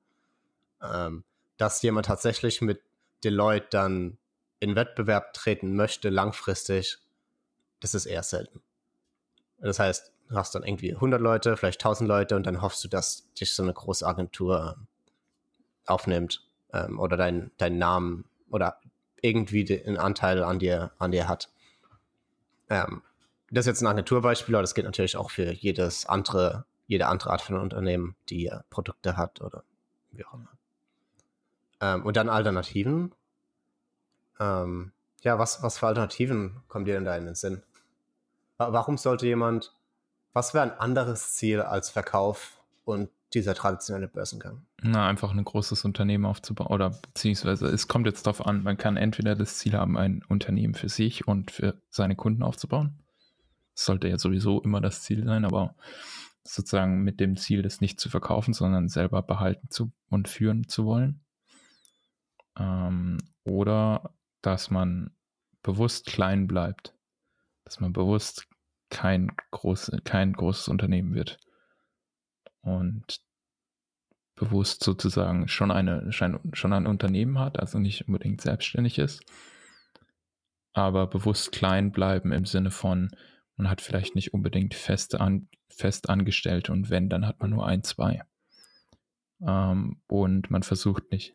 Ähm, 0.83 1.25
dass 1.57 1.83
jemand 1.83 2.07
tatsächlich 2.07 2.61
mit 2.61 2.83
Deloitte 3.25 3.69
dann 3.71 4.19
in 4.61 4.75
Wettbewerb 4.75 5.33
treten 5.33 5.77
möchte, 5.77 6.09
langfristig, 6.09 6.99
das 7.81 7.95
ist 7.95 8.07
eher 8.07 8.23
selten. 8.23 8.63
Das 9.59 9.79
heißt, 9.79 10.13
du 10.29 10.37
hast 10.37 10.55
dann 10.55 10.65
irgendwie 10.65 10.95
100 10.95 11.21
Leute, 11.21 11.57
vielleicht 11.57 11.81
1000 11.81 12.09
Leute 12.09 12.37
und 12.37 12.47
dann 12.47 12.63
hoffst 12.63 12.83
du, 12.85 12.89
dass 12.89 13.33
dich 13.35 13.55
so 13.55 13.63
eine 13.63 13.73
große 13.73 14.07
Agentur 14.07 14.77
ähm, 14.77 14.87
aufnimmt 15.87 16.47
ähm, 16.73 16.99
oder 16.99 17.17
deinen 17.17 17.53
dein 17.59 17.79
Namen 17.79 18.25
oder 18.51 18.81
irgendwie 19.23 19.83
einen 19.85 19.99
Anteil 19.99 20.43
an 20.43 20.59
dir, 20.59 20.93
an 20.99 21.13
dir 21.13 21.29
hat. 21.29 21.51
Ähm, 22.69 23.03
das 23.51 23.63
ist 23.63 23.67
jetzt 23.67 23.83
ein 23.83 23.87
Agenturbeispiel, 23.87 24.55
aber 24.55 24.63
das 24.63 24.75
geht 24.75 24.85
natürlich 24.85 25.17
auch 25.17 25.31
für 25.31 25.53
jedes 25.53 26.07
andere, 26.07 26.65
jede 26.87 27.07
andere 27.07 27.31
Art 27.31 27.43
von 27.43 27.59
Unternehmen, 27.59 28.17
die 28.29 28.47
äh, 28.47 28.61
Produkte 28.71 29.17
hat 29.17 29.41
oder 29.41 29.63
wie 30.11 30.25
auch 30.25 30.35
immer. 30.35 30.51
Ähm, 31.81 32.05
und 32.05 32.17
dann 32.17 32.29
Alternativen. 32.29 33.15
Ähm, 34.41 34.93
ja, 35.23 35.39
was, 35.39 35.63
was 35.63 35.79
für 35.79 35.87
Alternativen 35.87 36.63
kommen 36.69 36.85
dir 36.85 36.95
denn 36.95 37.05
da 37.05 37.17
in 37.17 37.27
den 37.27 37.35
Sinn? 37.35 37.63
Warum 38.59 38.97
sollte 38.97 39.27
jemand, 39.27 39.75
was 40.33 40.55
wäre 40.55 40.65
ein 40.65 40.79
anderes 40.79 41.35
Ziel 41.35 41.61
als 41.61 41.91
Verkauf 41.91 42.61
und 42.85 43.11
dieser 43.35 43.55
traditionelle 43.55 44.09
Börsengang? 44.09 44.67
Na, 44.83 45.09
einfach 45.09 45.33
ein 45.33 45.45
großes 45.45 45.85
Unternehmen 45.85 46.25
aufzubauen 46.25 46.69
oder 46.69 46.91
beziehungsweise 46.91 47.67
es 47.67 47.89
kommt 47.89 48.07
jetzt 48.07 48.27
darauf 48.27 48.47
an, 48.47 48.63
man 48.63 48.79
kann 48.79 48.97
entweder 48.97 49.35
das 49.35 49.59
Ziel 49.59 49.75
haben, 49.75 49.97
ein 49.97 50.23
Unternehmen 50.29 50.75
für 50.75 50.89
sich 50.89 51.27
und 51.27 51.51
für 51.51 51.81
seine 51.91 52.17
Kunden 52.17 52.43
aufzubauen. 52.43 53.03
Das 53.75 53.85
sollte 53.85 54.09
ja 54.09 54.19
sowieso 54.19 54.63
immer 54.63 54.81
das 54.81 55.03
Ziel 55.03 55.25
sein, 55.25 55.45
aber 55.45 55.75
sozusagen 56.45 57.03
mit 57.03 57.21
dem 57.21 57.37
Ziel, 57.37 57.63
das 57.63 57.81
nicht 57.81 58.01
zu 58.01 58.09
verkaufen, 58.09 58.55
sondern 58.55 58.89
selber 58.89 59.23
behalten 59.23 59.69
zu 59.71 59.93
und 60.09 60.29
führen 60.29 60.69
zu 60.69 60.87
wollen. 60.87 61.21
Ähm, 62.59 63.19
oder 63.45 64.15
dass 64.41 64.71
man 64.71 65.11
bewusst 65.63 66.07
klein 66.07 66.47
bleibt, 66.47 66.95
dass 67.65 67.81
man 67.81 67.93
bewusst 67.93 68.47
kein, 68.89 69.33
groß, 69.51 69.91
kein 70.05 70.33
großes 70.33 70.69
Unternehmen 70.69 71.13
wird 71.13 71.41
und 72.67 73.21
bewusst 74.35 74.83
sozusagen 74.83 75.49
schon, 75.49 75.71
eine, 75.71 76.13
schon 76.13 76.73
ein 76.73 76.87
Unternehmen 76.87 77.39
hat, 77.39 77.59
also 77.59 77.79
nicht 77.79 78.07
unbedingt 78.07 78.41
selbstständig 78.41 78.99
ist, 78.99 79.23
aber 80.75 81.07
bewusst 81.07 81.53
klein 81.53 81.93
bleiben 81.93 82.33
im 82.33 82.45
Sinne 82.45 82.71
von, 82.71 83.11
man 83.57 83.71
hat 83.71 83.81
vielleicht 83.81 84.15
nicht 84.15 84.35
unbedingt 84.35 84.75
feste 84.75 85.21
an, 85.21 85.49
fest 85.71 86.11
Angestellte 86.11 86.73
und 86.73 86.91
wenn, 86.91 87.09
dann 87.09 87.27
hat 87.27 87.41
man 87.41 87.51
nur 87.51 87.67
ein, 87.67 87.83
zwei. 87.83 88.23
Ähm, 89.47 90.01
und 90.09 90.51
man 90.51 90.63
versucht 90.63 91.11
nicht. 91.13 91.35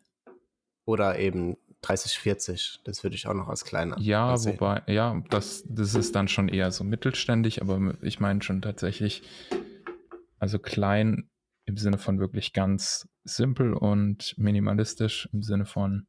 Oder 0.84 1.18
eben 1.18 1.56
30, 1.80 2.18
40, 2.18 2.80
das 2.84 3.02
würde 3.02 3.16
ich 3.16 3.26
auch 3.26 3.34
noch 3.34 3.48
als 3.48 3.64
kleiner. 3.64 3.98
Ja, 3.98 4.32
ansehen. 4.32 4.60
wobei, 4.60 4.82
ja, 4.86 5.20
das, 5.30 5.64
das 5.66 5.94
ist 5.94 6.14
dann 6.14 6.28
schon 6.28 6.48
eher 6.48 6.70
so 6.70 6.84
mittelständig, 6.84 7.62
aber 7.62 7.94
ich 8.02 8.20
meine 8.20 8.42
schon 8.42 8.62
tatsächlich, 8.62 9.22
also 10.42 10.58
klein 10.58 11.30
im 11.66 11.76
Sinne 11.76 11.98
von 11.98 12.18
wirklich 12.18 12.52
ganz 12.52 13.08
simpel 13.22 13.74
und 13.74 14.36
minimalistisch 14.36 15.28
im 15.32 15.44
Sinne 15.44 15.66
von, 15.66 16.08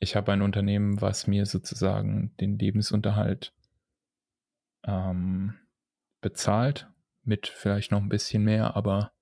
ich 0.00 0.16
habe 0.16 0.32
ein 0.32 0.42
Unternehmen, 0.42 1.00
was 1.00 1.26
mir 1.26 1.46
sozusagen 1.46 2.36
den 2.40 2.58
Lebensunterhalt 2.58 3.54
ähm, 4.84 5.54
bezahlt, 6.20 6.88
mit 7.22 7.46
vielleicht 7.46 7.90
noch 7.90 8.02
ein 8.02 8.10
bisschen 8.10 8.44
mehr, 8.44 8.76
aber 8.76 9.12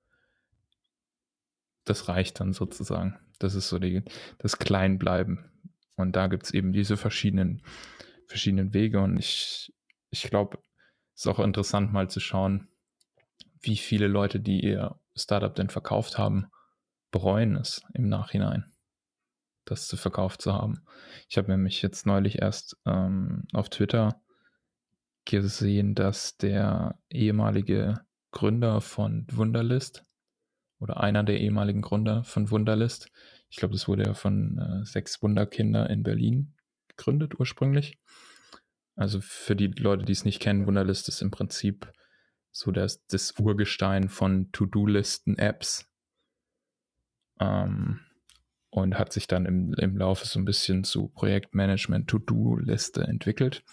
das 1.85 2.08
reicht 2.08 2.40
dann 2.40 2.54
sozusagen. 2.54 3.16
Das 3.38 3.54
ist 3.54 3.68
so 3.68 3.78
die, 3.78 4.02
das 4.38 4.58
Kleinbleiben. 4.58 5.52
Und 5.94 6.16
da 6.16 6.26
gibt 6.26 6.47
es 6.47 6.50
eben 6.50 6.73
diese 6.73 6.97
verschiedenen, 6.97 7.62
verschiedenen 8.26 8.75
Wege. 8.75 8.99
Und 8.99 9.18
ich, 9.18 9.73
ich 10.11 10.25
glaube, 10.25 10.58
es 11.14 11.20
ist 11.20 11.26
auch 11.28 11.38
interessant 11.38 11.92
mal 11.92 12.11
zu 12.11 12.18
schauen, 12.18 12.66
wie 13.61 13.77
viele 13.77 14.07
Leute, 14.07 14.41
die 14.41 14.61
ihr 14.61 14.99
Startup 15.17 15.55
denn 15.55 15.69
verkauft 15.69 16.19
haben, 16.19 16.47
bereuen 17.11 17.57
es 17.57 17.83
im 17.95 18.09
Nachhinein, 18.09 18.65
das 19.65 19.88
zu 19.88 19.97
verkauft 19.97 20.43
zu 20.43 20.53
haben. 20.53 20.85
Ich 21.29 21.38
habe 21.38 21.50
nämlich 21.50 21.83
jetzt 21.83 22.07
neulich 22.07 22.41
erst 22.41 22.77
ähm, 22.87 23.45
auf 23.53 23.69
Twitter 23.69 24.21
gesehen, 25.25 25.95
dass 25.95 26.37
der 26.37 26.99
ehemalige 27.11 28.00
Gründer 28.31 28.81
von 28.81 29.27
Wunderlist 29.31 30.05
oder 30.79 31.00
einer 31.00 31.25
der 31.25 31.41
ehemaligen 31.41 31.83
Gründer 31.83 32.25
von 32.25 32.50
Wunderlist, 32.50 33.11
ich 33.50 33.57
glaube, 33.57 33.73
das 33.73 33.88
wurde 33.88 34.05
ja 34.05 34.15
von 34.15 34.59
äh, 34.59 34.85
sechs 34.85 35.23
Wunderkinder 35.23 35.88
in 35.91 36.03
Berlin 36.03 36.55
gegründet 36.88 37.38
ursprünglich. 37.38 37.99
Also 38.95 39.21
für 39.21 39.57
die 39.57 39.69
Leute, 39.69 40.05
die 40.05 40.12
es 40.12 40.25
nicht 40.25 40.41
kennen, 40.41 40.67
Wunderlist 40.67 41.09
ist 41.09 41.23
im 41.23 41.31
Prinzip 41.31 41.91
so 42.59 42.73
das, 42.73 43.07
das 43.07 43.38
Urgestein 43.38 44.09
von 44.09 44.50
To-Do-Listen-Apps. 44.50 45.88
Ähm, 47.41 48.00
und 48.71 48.99
hat 48.99 49.12
sich 49.12 49.29
dann 49.29 49.47
im, 49.47 49.73
im 49.75 49.97
Laufe 49.97 50.27
so 50.27 50.38
ein 50.38 50.45
bisschen 50.45 50.85
zu 50.85 51.09
Projektmanagement 51.09 52.11
To-Do-Liste 52.11 53.03
entwickelt 53.05 53.65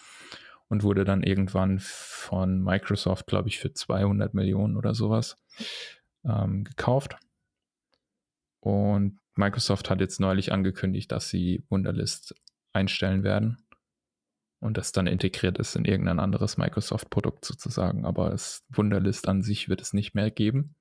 und 0.68 0.84
wurde 0.84 1.04
dann 1.04 1.22
irgendwann 1.22 1.80
von 1.80 2.62
Microsoft, 2.62 3.26
glaube 3.26 3.48
ich, 3.48 3.58
für 3.58 3.72
200 3.72 4.34
Millionen 4.34 4.76
oder 4.76 4.94
sowas 4.94 5.36
ähm, 6.24 6.64
gekauft. 6.64 7.16
Und 8.60 9.18
Microsoft 9.34 9.90
hat 9.90 10.00
jetzt 10.00 10.18
neulich 10.18 10.52
angekündigt, 10.52 11.12
dass 11.12 11.28
sie 11.28 11.62
Wunderlist 11.68 12.34
einstellen 12.72 13.22
werden 13.22 13.65
und 14.60 14.76
das 14.76 14.92
dann 14.92 15.06
integriert 15.06 15.58
ist 15.58 15.76
in 15.76 15.84
irgendein 15.84 16.18
anderes 16.18 16.56
Microsoft-Produkt 16.56 17.44
sozusagen. 17.44 18.04
Aber 18.04 18.30
das 18.30 18.64
Wunderlist 18.70 19.28
an 19.28 19.42
sich 19.42 19.68
wird 19.68 19.80
es 19.80 19.92
nicht 19.92 20.14
mehr 20.14 20.30
geben. 20.30 20.74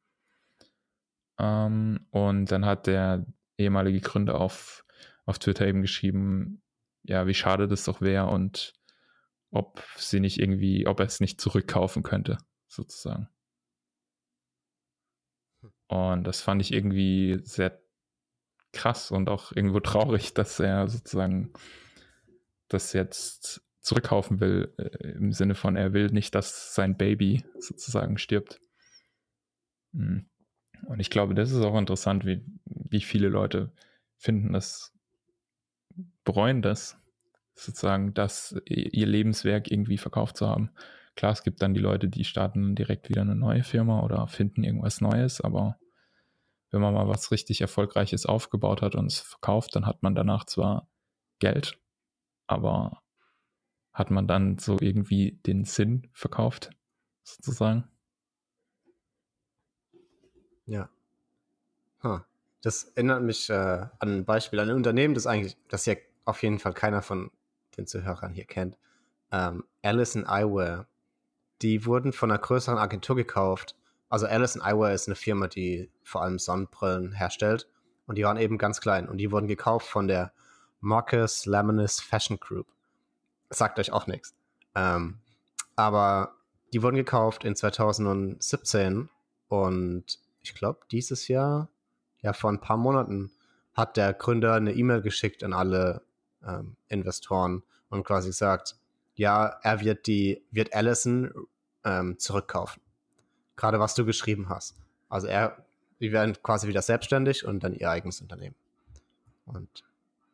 Ähm, 1.39 2.08
und 2.12 2.51
dann 2.51 2.65
hat 2.65 2.88
der 2.88 3.25
ehemalige 3.58 4.01
Gründer 4.01 4.39
auf, 4.39 4.86
auf 5.25 5.39
Twitter 5.39 5.67
eben 5.67 5.82
geschrieben, 5.82 6.62
ja, 7.03 7.27
wie 7.27 7.34
schade 7.34 7.67
das 7.67 7.84
doch 7.84 8.01
wäre 8.01 8.27
und 8.27 8.74
ob 9.51 9.82
sie 9.98 10.20
nicht 10.20 10.39
irgendwie, 10.39 10.88
ob 10.88 11.00
er 11.00 11.05
es 11.05 11.20
nicht 11.20 11.39
zurückkaufen 11.39 12.03
könnte, 12.03 12.38
sozusagen. 12.67 13.29
Und 15.88 16.24
das 16.24 16.41
fand 16.41 16.62
ich 16.62 16.74
irgendwie 16.74 17.39
sehr 17.44 17.79
krass 18.74 19.12
und 19.12 19.29
auch 19.29 19.51
irgendwo 19.51 19.79
traurig, 19.82 20.34
dass 20.34 20.60
er 20.60 20.88
sozusagen 20.88 21.53
das 22.67 22.94
jetzt 22.94 23.64
zurückkaufen 23.86 24.39
will, 24.39 24.74
äh, 24.77 25.12
im 25.12 25.32
Sinne 25.32 25.54
von, 25.54 25.75
er 25.75 25.94
will 25.94 26.08
nicht, 26.08 26.34
dass 26.34 26.74
sein 26.74 26.98
Baby 26.98 27.46
sozusagen 27.60 28.18
stirbt. 28.18 28.60
Hm. 29.94 30.25
Und 30.88 31.00
ich 31.00 31.12
glaube, 31.12 31.36
das 31.36 31.51
ist 31.51 31.63
auch 31.63 31.77
interessant, 31.77 32.25
wie, 32.25 32.44
wie 32.65 33.01
viele 33.01 33.30
Leute 33.30 33.72
finden 34.18 34.54
das, 34.54 34.92
bereuen 36.24 36.63
das, 36.63 36.98
sozusagen, 37.54 38.13
dass 38.15 38.60
ihr 38.65 39.06
Lebenswerk 39.06 39.72
irgendwie 39.72 39.98
verkauft 39.98 40.36
zu 40.38 40.48
haben. 40.48 40.72
Klar, 41.15 41.32
es 41.32 41.44
gibt 41.44 41.62
dann 41.62 41.74
die 41.74 41.80
Leute, 41.80 42.10
die 42.10 42.25
starten 42.25 42.75
direkt 42.75 43.08
wieder 43.08 43.22
eine 43.22 43.36
neue 43.36 43.63
Firma 43.63 44.01
oder 44.01 44.27
finden 44.27 44.63
irgendwas 44.63 45.00
Neues, 45.00 45.42
aber 45.42 45.80
wenn 46.72 46.82
man 46.82 46.94
mal 46.94 47.08
was 47.08 47.32
richtig 47.32 47.62
Erfolgreiches 47.62 48.25
aufgebaut 48.25 48.82
hat 48.82 48.96
und 48.96 49.06
es 49.06 49.20
verkauft, 49.20 49.75
dann 49.75 49.86
hat 49.86 50.01
man 50.04 50.15
danach 50.15 50.46
zwar 50.46 50.89
Geld, 51.39 51.80
aber 52.48 53.04
hat 53.96 54.12
man 54.12 54.28
dann 54.28 54.58
so 54.58 54.78
irgendwie 54.80 55.40
den 55.46 55.64
Sinn 55.64 56.10
verkauft, 56.12 56.70
sozusagen. 57.24 57.86
Ja. 60.66 60.90
Huh. 62.04 62.20
Das 62.62 62.84
erinnert 62.96 63.24
mich 63.24 63.50
äh, 63.50 63.54
an 63.54 63.90
ein 64.02 64.25
Beispiel, 64.25 64.60
an 64.60 64.70
ein 64.70 64.75
Unternehmen, 64.75 65.14
das 65.14 65.28
eigentlich, 65.28 65.56
das 65.70 65.86
ja 65.86 65.96
auf 66.25 66.44
jeden 66.44 66.60
Fall 66.60 66.74
keiner 66.74 67.02
von 67.02 67.32
den 67.78 67.88
Zuhörern 67.88 68.34
hier 68.34 68.46
kennt. 68.46 68.78
Ähm, 69.32 69.64
Allison 69.82 70.25
Eyewear. 70.28 70.88
Die 71.62 71.86
wurden 71.86 72.12
von 72.12 72.30
einer 72.30 72.40
größeren 72.40 72.78
Agentur 72.78 73.16
gekauft. 73.16 73.78
Also 74.10 74.25
Allison 74.25 74.62
Eyewear 74.62 74.94
ist 74.94 75.08
eine 75.08 75.16
Firma, 75.16 75.48
die 75.48 75.90
vor 76.04 76.22
allem 76.22 76.38
Sonnenbrillen 76.38 77.14
herstellt. 77.14 77.70
Und 78.08 78.18
die 78.18 78.24
waren 78.25 78.38
eben 78.38 78.58
ganz 78.58 78.82
klein. 78.82 79.08
Und 79.08 79.20
die 79.20 79.32
wurden 79.32 79.48
gekauft 79.48 79.88
von 79.88 80.10
der 80.10 80.34
Marcus 80.82 81.46
Laminis 81.46 82.02
Fashion 82.02 82.38
Group 82.40 82.75
sagt 83.50 83.80
euch 83.80 83.92
auch 83.92 84.08
nichts. 84.08 84.34
Ähm, 84.75 85.20
aber 85.75 86.36
die 86.74 86.82
wurden 86.82 86.96
gekauft 86.96 87.44
in 87.44 87.56
2017 87.56 89.10
und 89.48 90.20
ich 90.42 90.54
glaube, 90.54 90.80
dieses 90.92 91.28
Jahr, 91.28 91.70
ja, 92.22 92.34
vor 92.34 92.52
ein 92.52 92.62
paar 92.62 92.78
Monaten, 92.78 93.32
hat 93.74 93.98
der 93.98 94.14
Gründer 94.14 94.54
eine 94.54 94.74
E-Mail 94.74 95.02
geschickt 95.02 95.44
an 95.44 95.54
alle 95.54 96.02
ähm, 96.46 96.75
Investoren 96.88 97.64
und 97.90 98.04
quasi 98.06 98.30
gesagt, 98.30 98.75
ja, 99.16 99.46
er 99.64 99.82
wird 99.82 100.08
die, 100.08 100.44
wird 100.52 100.74
Allison 100.74 101.32
ähm, 101.84 102.20
zurückkaufen. 102.20 102.82
Gerade 103.56 103.80
was 103.80 103.96
du 103.96 104.06
geschrieben 104.06 104.50
hast. 104.50 104.75
Also 105.10 105.28
er, 105.28 105.66
die 106.00 106.12
werden 106.12 106.36
quasi 106.42 106.68
wieder 106.68 106.82
selbstständig 106.82 107.46
und 107.46 107.64
dann 107.64 107.74
ihr 107.74 107.90
eigenes 107.90 108.22
Unternehmen. 108.22 108.56
Und 109.46 109.84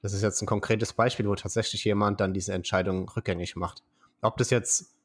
das 0.01 0.13
ist 0.13 0.21
jetzt 0.21 0.41
ein 0.41 0.47
konkretes 0.47 0.93
Beispiel, 0.93 1.27
wo 1.27 1.35
tatsächlich 1.35 1.83
jemand 1.83 2.19
dann 2.19 2.33
diese 2.33 2.53
Entscheidung 2.53 3.07
rückgängig 3.09 3.55
macht. 3.55 3.83
Ob 4.21 4.37
das 4.37 4.49
jetzt, 4.49 4.95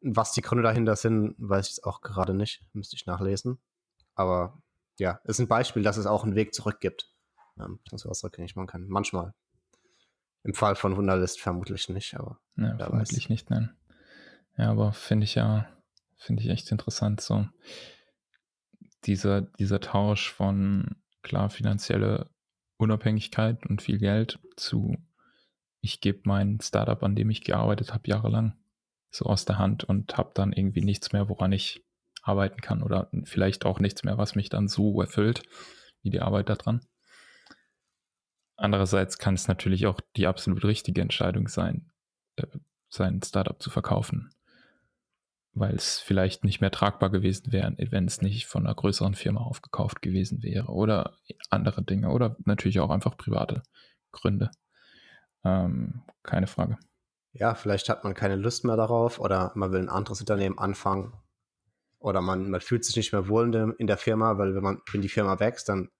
was 0.00 0.32
die 0.32 0.42
Gründe 0.42 0.62
dahinter 0.62 0.96
sind, 0.96 1.34
weiß 1.38 1.70
ich 1.70 1.84
auch 1.84 2.00
gerade 2.00 2.34
nicht. 2.34 2.62
Müsste 2.72 2.96
ich 2.96 3.06
nachlesen. 3.06 3.58
Aber 4.14 4.58
ja, 4.98 5.20
ist 5.24 5.38
ein 5.38 5.48
Beispiel, 5.48 5.82
dass 5.82 5.96
es 5.96 6.06
auch 6.06 6.24
einen 6.24 6.34
Weg 6.34 6.54
zurück 6.54 6.80
gibt. 6.80 7.10
Ähm, 7.58 7.80
dass 7.90 8.06
was 8.06 8.24
rückgängig 8.24 8.56
machen 8.56 8.66
kann. 8.66 8.88
Manchmal. 8.88 9.34
Im 10.44 10.54
Fall 10.54 10.74
von 10.74 10.96
Wunderlist 10.96 11.40
vermutlich 11.40 11.88
nicht, 11.88 12.14
aber. 12.14 12.38
Ja, 12.56 12.76
vermutlich 12.76 13.24
weiß. 13.24 13.28
nicht, 13.28 13.50
nein. 13.50 13.74
Ja, 14.56 14.70
aber 14.70 14.92
finde 14.92 15.24
ich 15.24 15.34
ja, 15.34 15.68
finde 16.16 16.42
ich 16.42 16.48
echt 16.48 16.70
interessant, 16.72 17.20
so 17.20 17.46
dieser, 19.04 19.42
dieser 19.42 19.80
Tausch 19.80 20.32
von 20.32 20.96
klar 21.22 21.50
finanzielle 21.50 22.28
Unabhängigkeit 22.82 23.64
und 23.66 23.82
viel 23.82 23.98
Geld 23.98 24.38
zu, 24.56 24.96
ich 25.80 26.00
gebe 26.00 26.20
mein 26.24 26.60
Startup, 26.60 27.02
an 27.02 27.16
dem 27.16 27.30
ich 27.30 27.42
gearbeitet 27.42 27.92
habe, 27.94 28.08
jahrelang 28.08 28.54
so 29.10 29.26
aus 29.26 29.44
der 29.44 29.58
Hand 29.58 29.84
und 29.84 30.16
habe 30.16 30.32
dann 30.34 30.52
irgendwie 30.52 30.82
nichts 30.82 31.12
mehr, 31.12 31.28
woran 31.28 31.52
ich 31.52 31.84
arbeiten 32.22 32.60
kann 32.60 32.82
oder 32.82 33.10
vielleicht 33.24 33.64
auch 33.64 33.80
nichts 33.80 34.04
mehr, 34.04 34.18
was 34.18 34.34
mich 34.34 34.48
dann 34.48 34.68
so 34.68 35.00
erfüllt 35.00 35.42
wie 36.02 36.10
die 36.10 36.20
Arbeit 36.20 36.48
daran. 36.48 36.80
Andererseits 38.56 39.18
kann 39.18 39.34
es 39.34 39.48
natürlich 39.48 39.86
auch 39.86 40.00
die 40.16 40.26
absolut 40.26 40.64
richtige 40.64 41.00
Entscheidung 41.00 41.48
sein, 41.48 41.90
äh, 42.36 42.46
sein 42.88 43.22
Startup 43.22 43.60
zu 43.60 43.70
verkaufen 43.70 44.30
weil 45.54 45.74
es 45.74 45.98
vielleicht 45.98 46.44
nicht 46.44 46.60
mehr 46.60 46.70
tragbar 46.70 47.10
gewesen 47.10 47.52
wäre, 47.52 47.74
wenn 47.76 48.06
es 48.06 48.22
nicht 48.22 48.46
von 48.46 48.66
einer 48.66 48.74
größeren 48.74 49.14
Firma 49.14 49.40
aufgekauft 49.40 50.00
gewesen 50.00 50.42
wäre 50.42 50.68
oder 50.68 51.16
andere 51.50 51.82
Dinge 51.82 52.10
oder 52.10 52.36
natürlich 52.44 52.80
auch 52.80 52.90
einfach 52.90 53.16
private 53.16 53.62
Gründe. 54.12 54.50
Ähm, 55.44 56.02
keine 56.22 56.46
Frage. 56.46 56.78
Ja, 57.32 57.54
vielleicht 57.54 57.88
hat 57.88 58.04
man 58.04 58.14
keine 58.14 58.36
Lust 58.36 58.64
mehr 58.64 58.76
darauf 58.76 59.18
oder 59.18 59.52
man 59.54 59.72
will 59.72 59.80
ein 59.80 59.88
anderes 59.88 60.20
Unternehmen 60.20 60.58
anfangen 60.58 61.12
oder 61.98 62.20
man, 62.20 62.50
man 62.50 62.60
fühlt 62.60 62.84
sich 62.84 62.96
nicht 62.96 63.12
mehr 63.12 63.28
wohl 63.28 63.74
in, 63.78 63.86
der 63.86 63.96
Firma, 63.96 64.38
weil 64.38 64.54
wenn 64.54 64.62
man, 64.62 64.82
wenn 64.90 65.02
die 65.02 65.08
Firma 65.08 65.38
wächst, 65.38 65.68
dann 65.68 65.90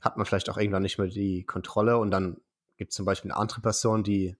hat 0.00 0.16
man 0.16 0.26
vielleicht 0.26 0.50
auch 0.50 0.58
irgendwann 0.58 0.82
nicht 0.82 0.98
mehr 0.98 1.08
die 1.08 1.44
Kontrolle 1.44 1.98
und 1.98 2.10
dann 2.10 2.40
gibt 2.76 2.90
es 2.90 2.96
zum 2.96 3.06
Beispiel 3.06 3.30
eine 3.30 3.40
andere 3.40 3.60
Person, 3.60 4.02
die 4.04 4.36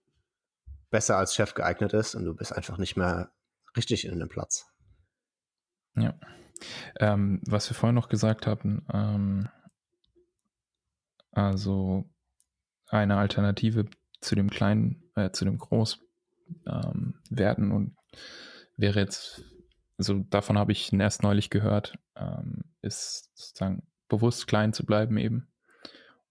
besser 0.91 1.17
als 1.17 1.33
Chef 1.35 1.53
geeignet 1.53 1.93
ist 1.93 2.15
und 2.15 2.25
du 2.25 2.33
bist 2.33 2.53
einfach 2.53 2.77
nicht 2.77 2.97
mehr 2.97 3.31
richtig 3.75 4.05
in 4.05 4.19
dem 4.19 4.29
Platz. 4.29 4.65
Ja. 5.95 6.13
Ähm, 6.99 7.41
was 7.45 7.69
wir 7.69 7.75
vorhin 7.75 7.95
noch 7.95 8.09
gesagt 8.09 8.47
hatten, 8.47 8.85
ähm, 8.93 9.49
also 11.31 12.09
eine 12.87 13.17
Alternative 13.17 13.85
zu 14.21 14.35
dem 14.35 14.49
kleinen, 14.49 15.03
äh, 15.15 15.31
zu 15.31 15.45
dem 15.45 15.57
Groß 15.57 15.99
ähm, 16.67 17.15
werden 17.29 17.71
und 17.71 17.95
wäre 18.77 18.99
jetzt, 18.99 19.43
also 19.97 20.19
davon 20.29 20.57
habe 20.57 20.71
ich 20.71 20.93
erst 20.93 21.23
neulich 21.23 21.49
gehört, 21.49 21.97
ähm, 22.15 22.63
ist 22.81 23.31
sozusagen 23.35 23.83
bewusst 24.07 24.47
klein 24.47 24.73
zu 24.73 24.85
bleiben 24.85 25.17
eben. 25.17 25.47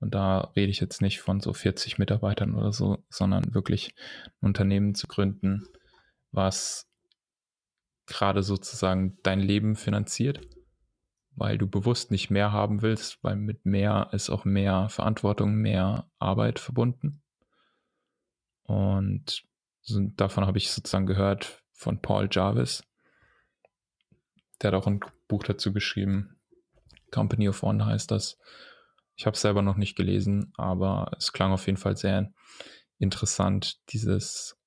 Und 0.01 0.15
da 0.15 0.53
rede 0.57 0.71
ich 0.71 0.81
jetzt 0.81 1.01
nicht 1.01 1.21
von 1.21 1.41
so 1.41 1.53
40 1.53 1.99
Mitarbeitern 1.99 2.55
oder 2.55 2.73
so, 2.73 3.05
sondern 3.09 3.55
wirklich 3.55 3.95
ein 4.41 4.49
Unternehmen 4.49 4.95
zu 4.95 5.07
gründen, 5.07 5.67
was 6.31 6.91
gerade 8.06 8.42
sozusagen 8.42 9.18
dein 9.23 9.40
Leben 9.40 9.76
finanziert, 9.76 10.40
weil 11.37 11.58
du 11.58 11.66
bewusst 11.66 12.11
nicht 12.11 12.30
mehr 12.30 12.52
haben 12.52 12.82
willst, 12.82 13.23
weil 13.23 13.37
mit 13.37 13.64
mehr 13.64 14.11
ist 14.12 14.30
auch 14.30 14.44
mehr 14.44 14.88
Verantwortung, 14.88 15.54
mehr 15.54 16.11
Arbeit 16.18 16.58
verbunden. 16.58 17.23
Und 18.62 19.44
davon 19.88 20.46
habe 20.46 20.58
ich 20.58 20.70
sozusagen 20.70 21.06
gehört 21.06 21.62
von 21.73 22.00
Paul 22.00 22.28
Jarvis. 22.30 22.84
Der 24.62 24.73
hat 24.73 24.80
auch 24.80 24.87
ein 24.87 25.00
Buch 25.28 25.42
dazu 25.44 25.73
geschrieben. 25.73 26.40
Company 27.11 27.49
of 27.49 27.62
One 27.62 27.84
heißt 27.84 28.11
das. 28.11 28.38
Ich 29.16 29.26
habe 29.26 29.34
es 29.34 29.40
selber 29.40 29.62
noch 29.62 29.76
nicht 29.76 29.96
gelesen, 29.96 30.52
aber 30.56 31.11
es 31.16 31.32
klang 31.32 31.52
auf 31.52 31.66
jeden 31.66 31.78
Fall 31.78 31.96
sehr 31.96 32.32
interessant, 32.99 33.78
dieses 33.90 34.58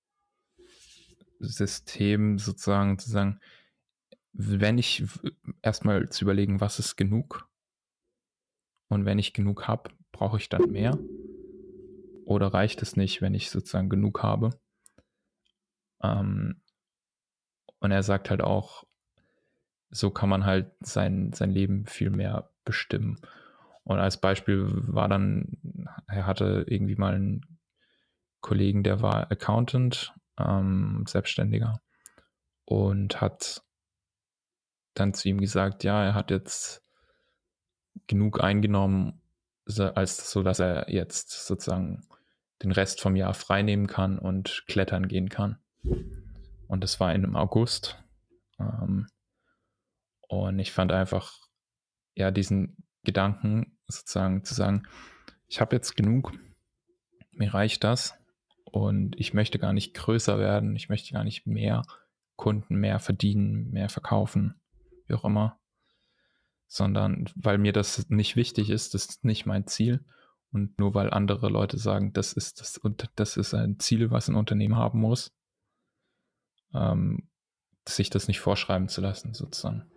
System 1.39 2.39
sozusagen 2.39 3.00
zu 3.00 3.10
sagen, 3.10 3.39
wenn 4.34 4.77
ich 4.77 5.03
erstmal 5.62 6.10
zu 6.10 6.25
überlegen, 6.25 6.62
was 6.62 6.79
ist 6.79 6.96
genug 6.96 7.50
und 8.88 9.06
wenn 9.06 9.20
ich 9.20 9.34
genug 9.34 9.67
habe, 9.67 9.89
brauche 10.12 10.38
ich 10.38 10.50
dann 10.50 10.72
mehr 10.72 10.98
oder 12.25 12.53
reicht 12.53 12.82
es 12.82 12.96
nicht, 12.96 13.22
wenn 13.22 13.34
ich 13.34 13.50
sozusagen 13.50 13.89
genug 13.89 14.22
habe? 14.22 14.60
Ähm, 16.03 16.62
und 17.79 17.91
er 17.91 18.03
sagt 18.03 18.29
halt 18.29 18.41
auch, 18.41 18.84
so 19.89 20.12
kann 20.12 20.29
man 20.29 20.46
halt 20.46 20.72
sein, 20.82 21.32
sein 21.34 21.51
Leben 21.51 21.86
viel 21.86 22.10
mehr 22.10 22.51
bestimmen. 22.65 23.20
Und 23.84 24.00
als 24.00 24.20
Beispiel 24.20 24.65
war 24.67 25.08
dann, 25.08 25.86
er 26.08 26.25
hatte 26.25 26.65
irgendwie 26.67 26.96
mal 26.96 27.15
einen 27.15 27.60
Kollegen, 28.41 28.84
der 28.84 29.01
war 29.01 29.32
Accountant, 29.32 30.13
ähm, 30.38 31.06
Selbstständiger, 31.08 31.82
und 32.65 33.22
hat 33.22 33.63
dann 34.94 35.13
zu 35.13 35.29
ihm 35.29 35.39
gesagt, 35.39 35.84
ja, 35.84 36.03
er 36.03 36.13
hat 36.13 36.32
jetzt 36.32 36.84
genug 38.08 38.44
eingenommen, 38.44 39.22
als 39.65 40.32
so, 40.32 40.44
dass 40.44 40.60
er 40.60 40.91
jetzt 40.91 41.46
sozusagen 41.46 42.06
den 42.63 42.72
Rest 42.72 43.01
vom 43.01 43.15
Jahr 43.15 43.34
freinehmen 43.34 43.88
kann 43.88 44.20
und 44.20 44.63
klettern 44.67 45.08
gehen 45.08 45.29
kann. 45.29 45.60
Und 46.67 46.84
das 46.84 47.00
war 47.00 47.13
im 47.13 47.36
August. 47.36 48.03
Ähm, 48.60 49.08
und 50.27 50.60
ich 50.60 50.72
fand 50.72 50.91
einfach, 50.91 51.34
ja, 52.15 52.32
diesen 52.32 52.84
Gedanken 53.03 53.77
sozusagen 53.88 54.44
zu 54.44 54.53
sagen, 54.53 54.88
ich 55.48 55.62
habe 55.62 55.75
jetzt 55.75 55.96
genug, 55.96 56.34
mir 57.32 57.53
reicht 57.53 57.84
das 57.84 58.13
und 58.72 59.20
ich 59.20 59.34
möchte 59.34 59.60
gar 59.60 59.74
nicht 59.74 59.94
größer 59.94 60.40
werden, 60.40 60.76
ich 60.76 60.90
möchte 60.90 61.14
gar 61.14 61.24
nicht 61.24 61.48
mehr 61.48 61.84
Kunden, 62.36 62.76
mehr 62.76 63.00
verdienen, 63.00 63.72
mehr 63.72 63.90
verkaufen, 63.90 64.60
wie 65.08 65.16
auch 65.16 65.26
immer, 65.26 65.60
sondern 66.68 67.30
weil 67.36 67.58
mir 67.58 67.74
das 67.74 68.10
nicht 68.10 68.36
wichtig 68.36 68.70
ist, 68.70 68.94
das 68.94 69.06
ist 69.06 69.26
nicht 69.26 69.46
mein 69.46 69.68
Ziel. 69.68 70.06
Und 70.52 70.80
nur 70.80 70.94
weil 70.94 71.10
andere 71.12 71.50
Leute 71.50 71.78
sagen, 71.78 72.13
das 72.13 72.32
ist 72.32 72.62
das 72.62 72.78
und 72.78 73.10
das 73.15 73.36
ist 73.36 73.54
ein 73.54 73.80
Ziel, 73.80 74.12
was 74.12 74.30
ein 74.30 74.36
Unternehmen 74.36 74.78
haben 74.78 75.00
muss, 75.00 75.36
ähm, 76.74 77.30
sich 77.88 78.10
das 78.10 78.30
nicht 78.30 78.39
vorschreiben 78.39 78.88
zu 78.88 79.02
lassen, 79.02 79.34
sozusagen. 79.34 79.91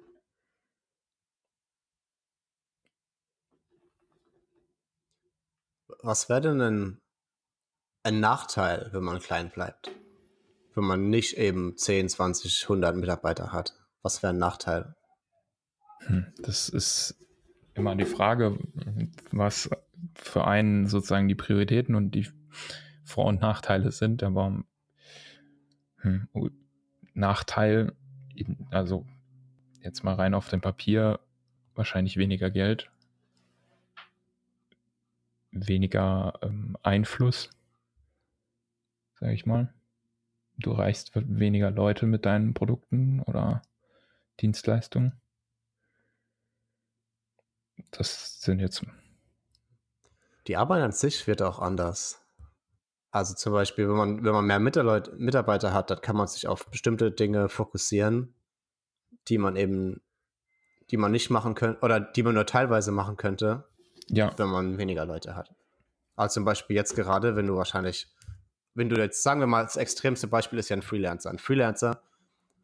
Was 6.02 6.28
wäre 6.28 6.40
denn 6.40 6.60
ein, 6.60 7.00
ein 8.02 8.20
Nachteil, 8.20 8.88
wenn 8.92 9.02
man 9.02 9.20
klein 9.20 9.50
bleibt? 9.50 9.90
Wenn 10.74 10.84
man 10.84 11.10
nicht 11.10 11.36
eben 11.36 11.76
10, 11.76 12.08
20, 12.08 12.62
100 12.64 12.96
Mitarbeiter 12.96 13.52
hat? 13.52 13.74
Was 14.02 14.22
wäre 14.22 14.32
ein 14.32 14.38
Nachteil? 14.38 14.94
Hm, 16.06 16.32
das 16.38 16.68
ist 16.68 17.16
immer 17.74 17.94
die 17.96 18.04
Frage, 18.04 18.58
was 19.30 19.68
für 20.14 20.46
einen 20.46 20.86
sozusagen 20.86 21.28
die 21.28 21.34
Prioritäten 21.34 21.94
und 21.94 22.12
die 22.12 22.28
Vor- 23.04 23.26
und 23.26 23.40
Nachteile 23.40 23.92
sind. 23.92 24.22
Aber 24.22 24.62
hm, 25.98 26.28
Nachteil, 27.12 27.92
also 28.70 29.06
jetzt 29.82 30.04
mal 30.04 30.14
rein 30.14 30.34
auf 30.34 30.48
dem 30.48 30.60
Papier, 30.60 31.20
wahrscheinlich 31.74 32.16
weniger 32.16 32.50
Geld, 32.50 32.90
weniger 35.50 36.38
ähm, 36.42 36.76
Einfluss, 36.82 37.50
sage 39.20 39.34
ich 39.34 39.46
mal. 39.46 39.72
Du 40.58 40.72
reichst 40.72 41.12
weniger 41.14 41.70
Leute 41.70 42.06
mit 42.06 42.26
deinen 42.26 42.54
Produkten 42.54 43.20
oder 43.20 43.62
Dienstleistungen. 44.40 45.20
Das 47.90 48.40
sind 48.40 48.60
jetzt. 48.60 48.84
Die 50.46 50.56
Arbeit 50.56 50.82
an 50.82 50.92
sich 50.92 51.26
wird 51.26 51.42
auch 51.42 51.58
anders. 51.58 52.20
Also 53.10 53.34
zum 53.34 53.52
Beispiel, 53.52 53.88
wenn 53.88 53.96
man, 53.96 54.24
wenn 54.24 54.32
man 54.32 54.46
mehr 54.46 54.60
Mitarbeiter 54.60 55.74
hat, 55.74 55.90
dann 55.90 56.00
kann 56.00 56.16
man 56.16 56.28
sich 56.28 56.46
auf 56.46 56.70
bestimmte 56.70 57.10
Dinge 57.10 57.48
fokussieren, 57.48 58.34
die 59.28 59.38
man 59.38 59.56
eben, 59.56 60.00
die 60.90 60.96
man 60.96 61.10
nicht 61.10 61.30
machen 61.30 61.54
könnte, 61.54 61.80
oder 61.82 62.00
die 62.00 62.22
man 62.22 62.34
nur 62.34 62.46
teilweise 62.46 62.92
machen 62.92 63.16
könnte, 63.16 63.64
ja. 64.08 64.32
wenn 64.38 64.48
man 64.48 64.78
weniger 64.78 65.06
Leute 65.06 65.34
hat. 65.34 65.52
Also 66.14 66.34
zum 66.34 66.44
Beispiel 66.44 66.76
jetzt 66.76 66.94
gerade, 66.94 67.34
wenn 67.34 67.46
du 67.46 67.56
wahrscheinlich, 67.56 68.08
wenn 68.74 68.88
du 68.88 68.96
jetzt, 68.96 69.22
sagen 69.22 69.40
wir 69.40 69.46
mal, 69.46 69.64
das 69.64 69.76
extremste 69.76 70.28
Beispiel 70.28 70.58
ist 70.58 70.68
ja 70.68 70.76
ein 70.76 70.82
Freelancer. 70.82 71.30
Ein 71.30 71.38
Freelancer, 71.38 72.02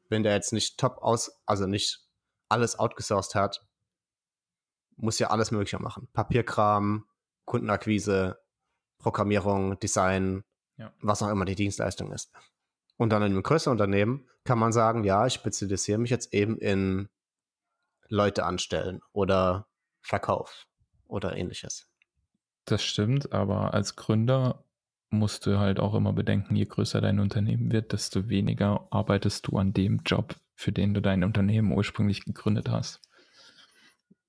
wenn 0.09 0.23
der 0.23 0.35
jetzt 0.35 0.53
nicht 0.53 0.79
top 0.79 0.99
aus, 0.99 1.43
also 1.47 1.67
nicht 1.67 2.07
alles 2.49 2.79
outgesourced 2.79 3.35
hat, 3.35 3.67
muss 4.97 5.19
ja 5.19 5.31
alles 5.31 5.51
Mögliche 5.51 5.79
machen. 5.79 6.09
Papierkram, 6.13 7.07
Kundenakquise, 7.45 8.39
Programmierung, 8.99 9.79
Design, 9.81 10.45
ja. 10.79 10.93
was 11.01 11.23
auch 11.23 11.29
immer 11.29 11.45
die 11.45 11.55
Dienstleistung 11.55 12.13
ist. 12.13 12.33
Und 12.97 13.11
dann 13.11 13.23
in 13.23 13.33
einem 13.33 13.43
größeren 13.43 13.73
Unternehmen 13.73 14.29
kann 14.45 14.59
man 14.59 14.73
sagen, 14.73 15.05
ja, 15.05 15.27
ich 15.27 15.35
spezialisiere 15.35 15.99
mich 15.99 16.11
jetzt 16.11 16.33
eben 16.33 16.59
in 16.59 17.09
Leute 18.09 18.45
anstellen 18.45 19.01
oder 19.13 19.67
Verkauf 20.01 20.67
oder 21.07 21.37
ähnliches. 21.37 21.91
Das 22.65 22.83
stimmt, 22.83 23.33
aber 23.33 23.75
als 23.75 23.97
Gründer 23.97 24.65
musst 25.11 25.47
du 25.47 25.59
halt 25.59 25.81
auch 25.81 25.95
immer 25.95 26.13
bedenken, 26.13 26.57
je 26.57 26.65
größer 26.65 27.01
dein 27.01 27.21
Unternehmen 27.21 27.73
wird, 27.73 27.93
desto 27.93 28.29
weniger 28.29 28.87
arbeitest 28.91 29.47
du 29.47 29.59
an 29.59 29.73
dem 29.73 30.03
Job, 30.05 30.37
für 30.55 30.73
den 30.73 30.95
du 30.95 31.01
dein 31.01 31.25
Unternehmen 31.25 31.73
ursprünglich 31.73 32.25
gegründet 32.25 32.69
hast. 32.69 33.01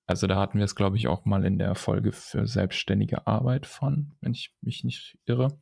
Also 0.05 0.25
da 0.27 0.39
hatten 0.39 0.57
wir 0.57 0.65
es, 0.65 0.75
glaube 0.75 0.95
ich, 0.95 1.07
auch 1.07 1.25
mal 1.25 1.43
in 1.43 1.57
der 1.59 1.75
Folge 1.75 2.13
für 2.13 2.47
selbstständige 2.47 3.27
Arbeit 3.27 3.65
von, 3.65 4.13
wenn 4.21 4.31
ich 4.31 4.53
mich 4.61 4.83
nicht 4.83 5.17
irre, 5.25 5.59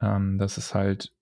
ähm, 0.00 0.38
dass 0.38 0.56
es 0.56 0.74
halt 0.74 1.12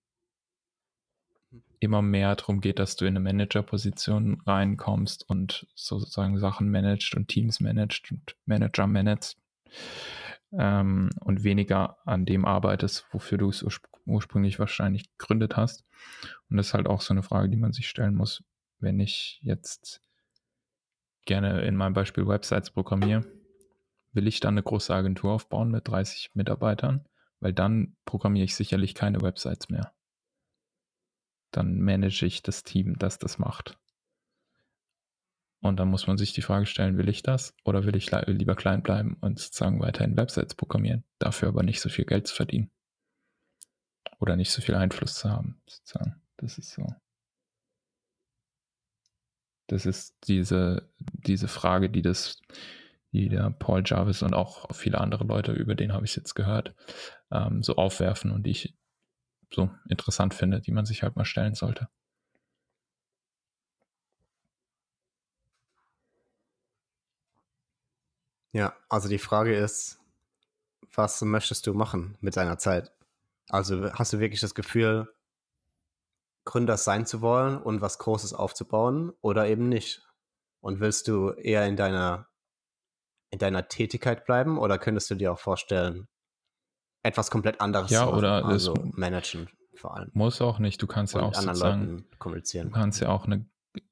immer 1.79 2.01
mehr 2.01 2.35
darum 2.35 2.61
geht, 2.61 2.79
dass 2.79 2.95
du 2.95 3.05
in 3.05 3.11
eine 3.11 3.19
Managerposition 3.19 4.41
reinkommst 4.47 5.29
und 5.29 5.67
sozusagen 5.75 6.39
Sachen 6.39 6.71
managst 6.71 7.13
und 7.13 7.27
Teams 7.27 7.59
managst 7.59 8.09
und 8.11 8.35
Manager 8.45 8.87
managst 8.87 9.37
ähm, 10.57 11.09
und 11.19 11.43
weniger 11.43 11.97
an 12.05 12.25
dem 12.25 12.45
arbeitest, 12.45 13.05
wofür 13.11 13.37
du 13.37 13.49
es 13.49 13.63
urspr 13.63 13.89
ursprünglich 14.05 14.59
wahrscheinlich 14.59 15.09
gegründet 15.17 15.55
hast. 15.55 15.85
Und 16.49 16.57
das 16.57 16.67
ist 16.67 16.73
halt 16.73 16.87
auch 16.87 16.99
so 16.99 17.13
eine 17.13 17.23
Frage, 17.23 17.47
die 17.47 17.55
man 17.55 17.71
sich 17.71 17.87
stellen 17.87 18.15
muss, 18.15 18.43
wenn 18.79 18.99
ich 18.99 19.39
jetzt 19.43 20.01
gerne 21.25 21.61
in 21.61 21.77
meinem 21.77 21.93
Beispiel 21.93 22.27
Websites 22.27 22.71
programmiere, 22.71 23.25
will 24.11 24.27
ich 24.27 24.41
dann 24.41 24.55
eine 24.55 24.63
große 24.63 24.93
Agentur 24.93 25.31
aufbauen 25.31 25.71
mit 25.71 25.87
30 25.87 26.31
Mitarbeitern, 26.33 27.07
weil 27.39 27.53
dann 27.53 27.95
programmiere 28.05 28.45
ich 28.45 28.55
sicherlich 28.55 28.93
keine 28.93 29.21
Websites 29.21 29.69
mehr. 29.69 29.93
Dann 31.51 31.79
manage 31.79 32.25
ich 32.25 32.43
das 32.43 32.63
Team, 32.63 32.97
das 32.97 33.19
das 33.19 33.37
macht. 33.37 33.79
Und 35.63 35.77
dann 35.79 35.89
muss 35.89 36.07
man 36.07 36.17
sich 36.17 36.33
die 36.33 36.41
Frage 36.41 36.65
stellen, 36.65 36.97
will 36.97 37.07
ich 37.09 37.23
das 37.23 37.55
oder 37.63 37.85
will 37.85 37.95
ich 37.95 38.11
lieber 38.27 38.55
klein 38.55 38.83
bleiben 38.83 39.17
und 39.21 39.39
sozusagen 39.39 39.79
weiterhin 39.79 40.17
Websites 40.17 40.55
programmieren, 40.55 41.05
dafür 41.19 41.47
aber 41.47 41.63
nicht 41.63 41.79
so 41.79 41.89
viel 41.89 42.05
Geld 42.05 42.27
zu 42.27 42.35
verdienen. 42.35 42.69
oder 44.19 44.35
nicht 44.35 44.51
so 44.51 44.61
viel 44.61 44.75
Einfluss 44.75 45.15
zu 45.15 45.29
haben, 45.29 45.61
sozusagen. 45.67 46.21
Das 46.37 46.57
ist 46.57 46.71
so. 46.71 46.85
Das 49.67 49.85
ist 49.85 50.15
diese, 50.27 50.89
diese 50.99 51.47
Frage, 51.47 51.89
die 51.89 52.01
das, 52.01 52.41
die 53.11 53.29
der 53.29 53.49
Paul 53.51 53.83
Jarvis 53.85 54.21
und 54.21 54.33
auch 54.33 54.73
viele 54.75 54.99
andere 54.99 55.23
Leute, 55.25 55.51
über 55.53 55.75
den 55.75 55.93
habe 55.93 56.05
ich 56.05 56.11
es 56.11 56.15
jetzt 56.17 56.35
gehört, 56.35 56.75
ähm, 57.31 57.63
so 57.63 57.75
aufwerfen 57.75 58.31
und 58.31 58.43
die 58.45 58.51
ich 58.51 58.75
so 59.53 59.69
interessant 59.89 60.33
finde, 60.33 60.61
die 60.61 60.71
man 60.71 60.85
sich 60.85 61.03
halt 61.03 61.15
mal 61.15 61.25
stellen 61.25 61.55
sollte. 61.55 61.87
Ja, 68.53 68.73
also 68.87 69.09
die 69.09 69.17
Frage 69.17 69.55
ist, 69.55 69.99
was 70.95 71.21
möchtest 71.21 71.67
du 71.67 71.73
machen 71.73 72.17
mit 72.21 72.37
deiner 72.37 72.57
Zeit? 72.57 72.91
Also 73.49 73.91
hast 73.93 74.13
du 74.13 74.19
wirklich 74.19 74.41
das 74.41 74.55
Gefühl, 74.55 75.13
Gründer 76.45 76.77
sein 76.77 77.05
zu 77.05 77.21
wollen 77.21 77.57
und 77.57 77.81
was 77.81 77.99
Großes 77.99 78.33
aufzubauen 78.33 79.11
oder 79.21 79.47
eben 79.47 79.69
nicht? 79.69 80.07
Und 80.61 80.79
willst 80.79 81.07
du 81.07 81.31
eher 81.31 81.65
in 81.65 81.75
deiner, 81.75 82.27
in 83.31 83.39
deiner 83.39 83.67
Tätigkeit 83.67 84.25
bleiben 84.25 84.57
oder 84.57 84.77
könntest 84.77 85.09
du 85.09 85.15
dir 85.15 85.33
auch 85.33 85.39
vorstellen, 85.39 86.07
etwas 87.01 87.31
komplett 87.31 87.59
anderes 87.59 87.91
ja, 87.91 88.01
zu 88.01 88.05
machen? 88.05 88.17
Oder 88.17 88.45
also 88.45 88.73
managen 88.91 89.49
vor 89.75 89.95
allem. 89.97 90.11
Muss 90.13 90.41
auch 90.41 90.59
nicht. 90.59 90.81
Du 90.81 90.87
kannst 90.87 91.15
ja 91.15 91.21
auch 91.21 91.33
anderen 91.33 91.59
Leuten 91.59 92.05
kommunizieren. 92.19 92.67
Du 92.67 92.73
kannst 92.73 93.01
ja 93.01 93.09
auch 93.09 93.25
eine 93.25 93.45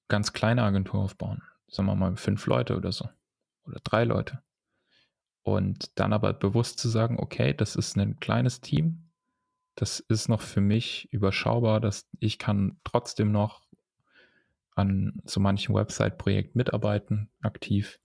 ganz 0.07 0.33
kleine 0.33 0.63
Agentur 0.63 1.01
aufbauen. 1.01 1.41
Sagen 1.67 1.87
wir 1.87 1.95
mal 1.95 2.15
fünf 2.15 2.45
Leute 2.45 2.77
oder 2.77 2.91
so. 2.91 3.09
Oder 3.65 3.79
drei 3.83 4.03
Leute. 4.03 4.41
Und 5.43 5.99
dann 5.99 6.13
aber 6.13 6.33
bewusst 6.33 6.79
zu 6.79 6.87
sagen, 6.87 7.17
okay, 7.19 7.53
das 7.53 7.75
ist 7.75 7.97
ein 7.97 8.19
kleines 8.19 8.61
Team, 8.61 9.11
das 9.75 9.99
ist 9.99 10.27
noch 10.27 10.41
für 10.41 10.61
mich 10.61 11.11
überschaubar, 11.11 11.79
dass 11.79 12.07
ich 12.19 12.37
kann 12.37 12.77
trotzdem 12.83 13.31
noch 13.31 13.61
an 14.75 15.21
so 15.25 15.39
manchen 15.39 15.75
Website-Projekt 15.75 16.55
mitarbeiten, 16.55 17.29
aktiv. 17.41 17.99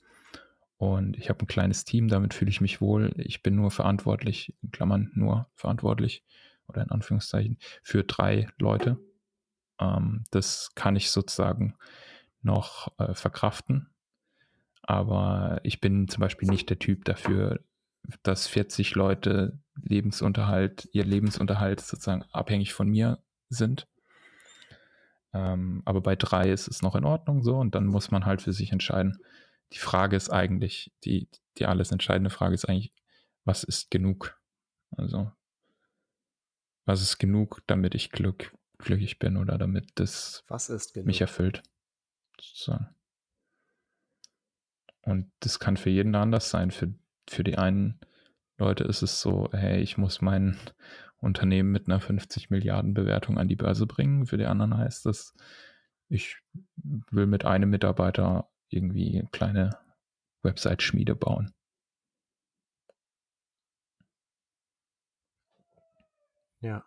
Und 0.78 1.16
ich 1.16 1.28
habe 1.28 1.44
ein 1.44 1.46
kleines 1.46 1.84
Team, 1.84 2.08
damit 2.08 2.34
fühle 2.34 2.50
ich 2.50 2.60
mich 2.60 2.80
wohl. 2.80 3.12
Ich 3.16 3.42
bin 3.42 3.56
nur 3.56 3.70
verantwortlich, 3.70 4.54
in 4.62 4.70
Klammern 4.70 5.10
nur 5.14 5.48
verantwortlich 5.54 6.22
oder 6.68 6.82
in 6.82 6.90
Anführungszeichen, 6.90 7.58
für 7.82 8.04
drei 8.04 8.48
Leute. 8.58 8.98
Ähm, 9.80 10.24
das 10.30 10.74
kann 10.74 10.96
ich 10.96 11.10
sozusagen 11.10 11.76
noch 12.42 12.92
äh, 12.98 13.14
verkraften. 13.14 13.90
Aber 14.86 15.60
ich 15.64 15.80
bin 15.80 16.08
zum 16.08 16.20
Beispiel 16.20 16.48
nicht 16.48 16.70
der 16.70 16.78
Typ 16.78 17.04
dafür, 17.04 17.60
dass 18.22 18.46
40 18.46 18.94
Leute 18.94 19.58
Lebensunterhalt, 19.82 20.88
ihr 20.92 21.04
Lebensunterhalt 21.04 21.80
sozusagen 21.80 22.24
abhängig 22.32 22.72
von 22.72 22.88
mir 22.88 23.18
sind. 23.48 23.88
Ähm, 25.34 25.82
aber 25.84 26.00
bei 26.00 26.16
drei 26.16 26.50
ist 26.50 26.68
es 26.68 26.82
noch 26.82 26.94
in 26.94 27.04
Ordnung 27.04 27.42
so 27.42 27.58
und 27.58 27.74
dann 27.74 27.86
muss 27.86 28.10
man 28.10 28.24
halt 28.24 28.42
für 28.42 28.52
sich 28.52 28.72
entscheiden. 28.72 29.18
Die 29.72 29.78
Frage 29.78 30.16
ist 30.16 30.30
eigentlich, 30.30 30.92
die, 31.04 31.28
die 31.58 31.66
alles 31.66 31.90
entscheidende 31.90 32.30
Frage 32.30 32.54
ist 32.54 32.66
eigentlich, 32.66 32.92
was 33.44 33.64
ist 33.64 33.90
genug? 33.90 34.40
Also, 34.96 35.30
was 36.84 37.02
ist 37.02 37.18
genug, 37.18 37.62
damit 37.66 37.94
ich 37.94 38.12
glück, 38.12 38.56
glücklich 38.78 39.18
bin 39.18 39.36
oder 39.36 39.58
damit 39.58 39.90
das 39.96 40.44
mich 41.06 41.20
erfüllt? 41.20 41.62
Sozusagen. 42.40 42.95
Und 45.06 45.30
das 45.38 45.60
kann 45.60 45.76
für 45.76 45.88
jeden 45.88 46.16
anders 46.16 46.50
sein. 46.50 46.72
Für, 46.72 46.92
für 47.28 47.44
die 47.44 47.56
einen 47.56 48.00
Leute 48.58 48.82
ist 48.84 49.02
es 49.02 49.20
so, 49.20 49.48
hey, 49.52 49.80
ich 49.80 49.96
muss 49.96 50.20
mein 50.20 50.58
Unternehmen 51.18 51.70
mit 51.70 51.86
einer 51.86 52.00
50 52.00 52.50
Milliarden 52.50 52.92
Bewertung 52.92 53.38
an 53.38 53.46
die 53.46 53.56
Börse 53.56 53.86
bringen. 53.86 54.26
Für 54.26 54.36
die 54.36 54.46
anderen 54.46 54.76
heißt 54.76 55.06
das, 55.06 55.32
ich 56.08 56.38
will 56.82 57.26
mit 57.26 57.44
einem 57.44 57.70
Mitarbeiter 57.70 58.50
irgendwie 58.68 59.20
eine 59.20 59.28
kleine 59.30 59.70
Website-Schmiede 60.42 61.14
bauen. 61.14 61.54
Ja. 66.60 66.84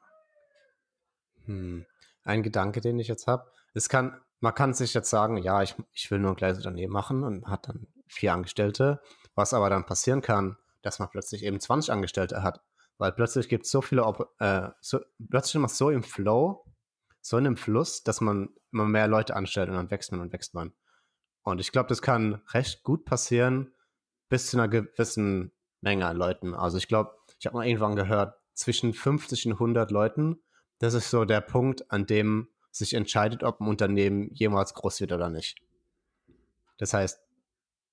Hm. 1.45 1.85
Ein 2.23 2.43
Gedanke, 2.43 2.81
den 2.81 2.99
ich 2.99 3.07
jetzt 3.07 3.27
habe, 3.27 3.49
es 3.73 3.87
kann, 3.87 4.19
man 4.41 4.53
kann 4.53 4.73
sich 4.73 4.93
jetzt 4.93 5.09
sagen, 5.09 5.37
ja, 5.37 5.63
ich, 5.63 5.75
ich 5.93 6.11
will 6.11 6.19
nur 6.19 6.31
ein 6.31 6.35
kleines 6.35 6.57
Unternehmen 6.57 6.91
machen 6.91 7.23
und 7.23 7.47
hat 7.47 7.69
dann 7.69 7.87
vier 8.09 8.33
Angestellte. 8.33 9.01
Was 9.35 9.53
aber 9.53 9.69
dann 9.69 9.85
passieren 9.85 10.21
kann, 10.21 10.57
dass 10.81 10.99
man 10.99 11.09
plötzlich 11.09 11.43
eben 11.43 11.59
20 11.59 11.91
Angestellte 11.91 12.43
hat. 12.43 12.61
Weil 12.97 13.13
plötzlich 13.13 13.47
gibt 13.47 13.65
es 13.65 13.71
so 13.71 13.81
viele, 13.81 14.01
äh, 14.39 14.69
so, 14.81 14.99
plötzlich 15.29 15.55
man 15.55 15.69
so 15.69 15.89
im 15.89 16.03
Flow, 16.03 16.65
so 17.21 17.37
in 17.37 17.45
einem 17.45 17.57
Fluss, 17.57 18.03
dass 18.03 18.19
man 18.19 18.49
immer 18.73 18.85
mehr 18.85 19.07
Leute 19.07 19.35
anstellt 19.35 19.69
und 19.69 19.75
dann 19.75 19.91
wächst 19.91 20.11
man 20.11 20.19
und 20.19 20.33
wächst 20.33 20.53
man. 20.53 20.73
Und 21.43 21.59
ich 21.61 21.71
glaube, 21.71 21.87
das 21.87 22.01
kann 22.01 22.41
recht 22.51 22.83
gut 22.83 23.05
passieren 23.05 23.73
bis 24.27 24.47
zu 24.47 24.57
einer 24.57 24.67
gewissen 24.67 25.51
Menge 25.81 26.05
an 26.05 26.17
Leuten. 26.17 26.53
Also 26.53 26.77
ich 26.77 26.87
glaube, 26.87 27.15
ich 27.39 27.45
habe 27.45 27.57
mal 27.57 27.65
irgendwann 27.65 27.95
gehört, 27.95 28.35
zwischen 28.53 28.93
50 28.93 29.47
und 29.47 29.53
100 29.53 29.89
Leuten, 29.89 30.41
das 30.79 30.93
ist 30.93 31.09
so 31.09 31.23
der 31.23 31.41
Punkt, 31.41 31.89
an 31.91 32.05
dem 32.05 32.49
sich 32.71 32.93
entscheidet, 32.93 33.43
ob 33.43 33.61
ein 33.61 33.67
Unternehmen 33.67 34.29
jemals 34.33 34.73
groß 34.73 34.99
wird 34.99 35.13
oder 35.13 35.29
nicht. 35.29 35.57
Das 36.77 36.93
heißt, 36.93 37.21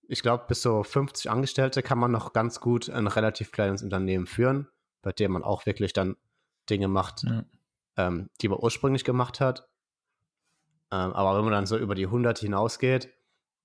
ich 0.08 0.22
glaube, 0.22 0.44
bis 0.48 0.62
so 0.62 0.82
50 0.82 1.30
Angestellte 1.30 1.82
kann 1.82 1.98
man 1.98 2.10
noch 2.10 2.32
ganz 2.32 2.60
gut 2.60 2.88
ein 2.90 3.06
relativ 3.06 3.52
kleines 3.52 3.82
Unternehmen 3.82 4.26
führen, 4.26 4.68
bei 5.02 5.12
dem 5.12 5.32
man 5.32 5.44
auch 5.44 5.66
wirklich 5.66 5.92
dann 5.92 6.16
Dinge 6.68 6.88
macht, 6.88 7.24
ja. 7.24 7.44
ähm, 7.96 8.30
die 8.40 8.48
man 8.48 8.58
ursprünglich 8.58 9.04
gemacht 9.04 9.40
hat. 9.40 9.68
Ähm, 10.90 11.12
aber 11.12 11.36
wenn 11.36 11.44
man 11.44 11.52
dann 11.52 11.66
so 11.66 11.76
über 11.76 11.94
die 11.94 12.06
100 12.06 12.38
hinausgeht, 12.38 13.12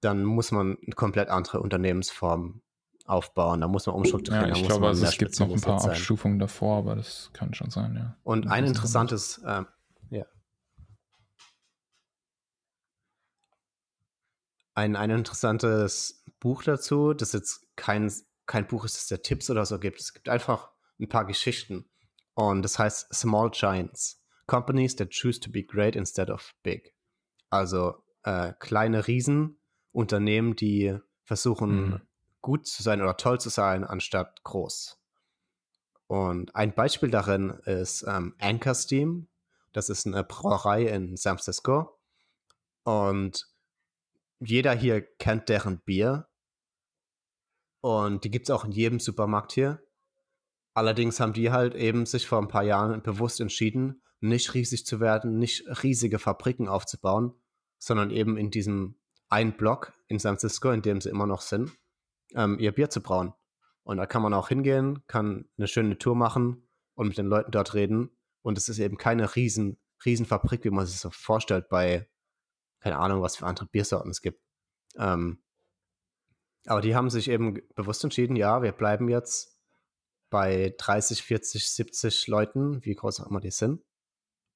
dann 0.02 0.24
muss 0.24 0.52
man 0.52 0.78
eine 0.84 0.96
komplett 0.96 1.30
andere 1.30 1.62
Unternehmensform 1.62 2.62
aufbauen. 3.06 3.62
Da 3.62 3.68
muss 3.68 3.86
man 3.86 3.96
umstrukturieren. 3.96 4.50
Ja, 4.50 4.56
ich 4.56 4.66
glaube, 4.66 4.88
also 4.88 5.06
es 5.06 5.18
gibt 5.18 5.40
noch 5.40 5.52
ein 5.52 5.62
paar 5.62 5.84
Abstufungen 5.84 6.40
davor, 6.40 6.80
aber 6.80 6.96
das 6.96 7.30
kann 7.34 7.54
schon 7.54 7.70
sein, 7.70 7.96
ja. 7.96 8.18
Und 8.24 8.48
ein 8.48 8.66
interessantes, 8.66 9.40
äh, 9.40 9.64
ja, 10.10 10.26
ein, 14.74 14.96
ein 14.96 15.10
interessantes 15.10 16.24
Buch 16.40 16.64
dazu, 16.64 17.14
das 17.14 17.34
jetzt 17.34 17.68
kein, 17.76 18.12
kein 18.46 18.68
Buch 18.68 18.86
ist, 18.86 18.96
das 18.96 19.08
der 19.08 19.22
Tipps 19.22 19.50
oder 19.50 19.66
so 19.66 19.80
gibt. 19.80 20.00
Es 20.00 20.14
gibt 20.14 20.30
einfach 20.30 20.72
ein 21.00 21.10
paar 21.10 21.26
Geschichten. 21.26 21.90
Und 22.34 22.62
das 22.64 22.80
heißt 22.80 23.14
Small 23.14 23.52
Giants. 23.52 24.22
Companies 24.48 24.96
that 24.96 25.12
choose 25.12 25.40
to 25.40 25.52
be 25.52 25.64
great 25.64 25.96
instead 25.96 26.30
of 26.30 26.54
big. 26.64 26.94
Also 27.50 28.04
äh, 28.24 28.54
kleine 28.60 29.08
Riesen, 29.08 29.60
Unternehmen, 29.92 30.56
die 30.56 30.98
versuchen 31.24 31.90
mhm. 31.90 32.02
gut 32.42 32.68
zu 32.68 32.84
sein 32.84 33.02
oder 33.02 33.18
toll 33.18 33.40
zu 33.40 33.50
sein, 33.50 33.84
anstatt 33.84 34.44
groß. 34.44 35.02
Und 36.08 36.56
ein 36.56 36.74
Beispiel 36.74 37.10
darin 37.10 37.52
ist 37.66 38.04
ähm, 38.08 38.36
Anchor 38.40 38.74
Steam. 38.74 39.28
Das 39.72 39.90
ist 39.90 40.06
eine 40.06 40.24
Brauerei 40.24 40.84
in 40.84 41.16
San 41.16 41.38
Francisco. 41.38 41.98
Und 42.84 43.48
jeder 44.42 44.74
hier 44.74 45.02
kennt 45.02 45.50
deren 45.50 45.80
Bier. 45.82 46.28
Und 47.82 48.24
die 48.24 48.32
gibt 48.32 48.48
es 48.48 48.56
auch 48.56 48.66
in 48.66 48.72
jedem 48.72 49.00
Supermarkt 49.00 49.54
hier. 49.54 49.84
Allerdings 50.74 51.20
haben 51.20 51.34
die 51.34 51.52
halt 51.52 51.76
eben 51.76 52.06
sich 52.06 52.28
vor 52.28 52.40
ein 52.40 52.48
paar 52.48 52.64
Jahren 52.64 53.02
bewusst 53.02 53.42
entschieden, 53.42 54.04
nicht 54.20 54.54
riesig 54.54 54.86
zu 54.86 55.00
werden, 55.00 55.38
nicht 55.38 55.66
riesige 55.84 56.20
Fabriken 56.20 56.68
aufzubauen, 56.68 57.34
sondern 57.80 58.12
eben 58.12 58.38
in 58.38 58.52
diesem 58.52 59.00
einen 59.30 59.54
Block 59.54 59.94
in 60.08 60.20
San 60.20 60.38
Francisco, 60.38 60.72
in 60.72 60.82
dem 60.82 61.02
sie 61.02 61.10
immer 61.10 61.26
noch 61.26 61.42
sind, 61.42 61.72
ähm, 62.36 62.60
ihr 62.60 62.72
Bier 62.72 62.90
zu 62.90 63.02
brauen. 63.02 63.34
Und 63.84 63.98
da 63.98 64.06
kann 64.06 64.22
man 64.22 64.34
auch 64.34 64.50
hingehen, 64.50 65.04
kann 65.08 65.50
eine 65.58 65.68
schöne 65.68 65.98
Tour 65.98 66.16
machen 66.16 66.68
und 66.94 67.08
mit 67.08 67.18
den 67.18 67.26
Leuten 67.26 67.52
dort 67.52 67.74
reden. 67.74 68.16
Und 68.42 68.58
es 68.58 68.70
ist 68.70 68.80
eben 68.80 68.98
keine 68.98 69.36
riesen, 69.36 69.80
riesen 70.06 70.26
Fabrik, 70.26 70.64
wie 70.64 70.70
man 70.70 70.86
sich 70.86 71.00
so 71.00 71.10
vorstellt 71.10 71.70
bei 71.70 72.08
keine 72.82 72.98
Ahnung, 72.98 73.22
was 73.22 73.38
für 73.38 73.46
andere 73.46 73.68
Biersorten 73.68 74.12
es 74.12 74.22
gibt. 74.22 74.42
Ähm, 74.98 75.42
aber 76.66 76.82
die 76.82 76.96
haben 76.96 77.10
sich 77.10 77.30
eben 77.30 77.62
bewusst 77.76 78.04
entschieden, 78.04 78.36
ja, 78.36 78.62
wir 78.62 78.72
bleiben 78.72 79.10
jetzt 79.10 79.58
bei 80.30 80.76
30, 80.78 81.24
40, 81.24 81.70
70 81.70 82.28
Leuten, 82.28 82.84
wie 82.86 82.96
groß 82.96 83.22
auch 83.22 83.28
immer 83.28 83.40
die 83.40 83.52
sind, 83.52 83.84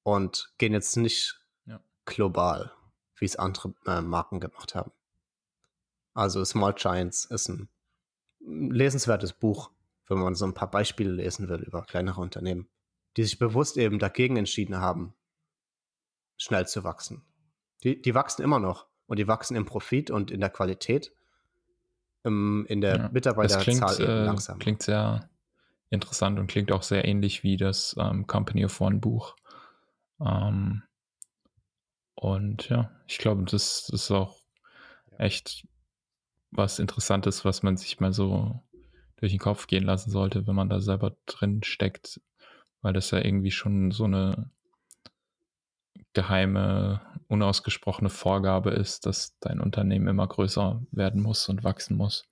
und 0.02 0.52
gehen 0.58 0.72
jetzt 0.72 0.96
nicht 0.96 1.40
ja. 1.66 1.80
global, 2.04 2.72
wie 3.16 3.24
es 3.24 3.36
andere 3.36 3.74
äh, 3.86 4.00
Marken 4.00 4.40
gemacht 4.40 4.74
haben. 4.74 4.92
Also 6.14 6.44
Small 6.44 6.74
Giants 6.74 7.24
ist 7.26 7.48
ein 7.48 7.68
lesenswertes 8.40 9.32
Buch, 9.32 9.70
wenn 10.08 10.18
man 10.18 10.34
so 10.34 10.46
ein 10.46 10.54
paar 10.54 10.70
Beispiele 10.70 11.10
lesen 11.10 11.48
will 11.48 11.62
über 11.62 11.82
kleinere 11.82 12.20
Unternehmen, 12.20 12.68
die 13.16 13.24
sich 13.24 13.38
bewusst 13.38 13.76
eben 13.76 13.98
dagegen 13.98 14.36
entschieden 14.36 14.80
haben, 14.80 15.14
schnell 16.38 16.66
zu 16.66 16.84
wachsen. 16.84 17.22
Die, 17.86 18.02
die 18.02 18.16
wachsen 18.16 18.42
immer 18.42 18.58
noch 18.58 18.88
und 19.06 19.20
die 19.20 19.28
wachsen 19.28 19.56
im 19.56 19.64
Profit 19.64 20.10
und 20.10 20.32
in 20.32 20.40
der 20.40 20.50
Qualität. 20.50 21.12
Im, 22.24 22.66
in 22.68 22.80
der 22.80 22.96
ja, 22.96 23.08
Mitarbeiterzahl 23.12 24.00
äh, 24.00 24.24
langsam. 24.24 24.58
Klingt 24.58 24.82
sehr 24.82 25.30
interessant 25.90 26.40
und 26.40 26.48
klingt 26.48 26.72
auch 26.72 26.82
sehr 26.82 27.04
ähnlich 27.04 27.44
wie 27.44 27.56
das 27.56 27.94
ähm, 27.96 28.26
Company 28.26 28.64
of 28.64 28.80
One 28.80 28.96
Buch. 28.96 29.36
Ähm, 30.20 30.82
und 32.16 32.68
ja, 32.68 32.90
ich 33.06 33.18
glaube, 33.18 33.44
das, 33.44 33.86
das 33.88 34.02
ist 34.02 34.10
auch 34.10 34.40
echt 35.16 35.68
was 36.50 36.80
Interessantes, 36.80 37.44
was 37.44 37.62
man 37.62 37.76
sich 37.76 38.00
mal 38.00 38.12
so 38.12 38.60
durch 39.14 39.30
den 39.30 39.38
Kopf 39.38 39.68
gehen 39.68 39.84
lassen 39.84 40.10
sollte, 40.10 40.48
wenn 40.48 40.56
man 40.56 40.68
da 40.68 40.80
selber 40.80 41.14
drin 41.26 41.62
steckt, 41.62 42.20
weil 42.82 42.92
das 42.92 43.12
ja 43.12 43.24
irgendwie 43.24 43.52
schon 43.52 43.92
so 43.92 44.02
eine 44.02 44.50
geheime, 46.16 47.02
unausgesprochene 47.28 48.08
Vorgabe 48.08 48.70
ist, 48.70 49.04
dass 49.04 49.38
dein 49.38 49.60
Unternehmen 49.60 50.08
immer 50.08 50.26
größer 50.26 50.82
werden 50.90 51.22
muss 51.22 51.46
und 51.50 51.62
wachsen 51.62 51.94
muss. 51.94 52.24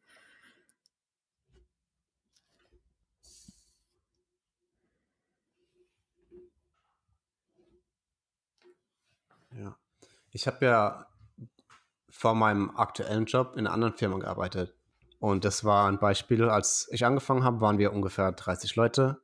Ja. 9.53 9.77
Ich 10.31 10.47
habe 10.47 10.65
ja 10.65 11.07
vor 12.09 12.35
meinem 12.35 12.75
aktuellen 12.75 13.27
Job 13.27 13.53
in 13.53 13.67
einer 13.67 13.75
anderen 13.75 13.95
Firma 13.95 14.17
gearbeitet. 14.17 14.75
Und 15.19 15.45
das 15.45 15.63
war 15.63 15.89
ein 15.89 15.99
Beispiel, 15.99 16.45
als 16.45 16.89
ich 16.91 17.05
angefangen 17.05 17.45
habe, 17.45 17.61
waren 17.61 17.77
wir 17.77 17.93
ungefähr 17.93 18.33
30 18.33 18.77
Leute. 18.77 19.21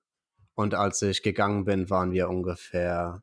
Und 0.55 0.75
als 0.75 1.01
ich 1.01 1.23
gegangen 1.23 1.64
bin, 1.64 1.88
waren 1.88 2.12
wir 2.12 2.29
ungefähr 2.29 3.23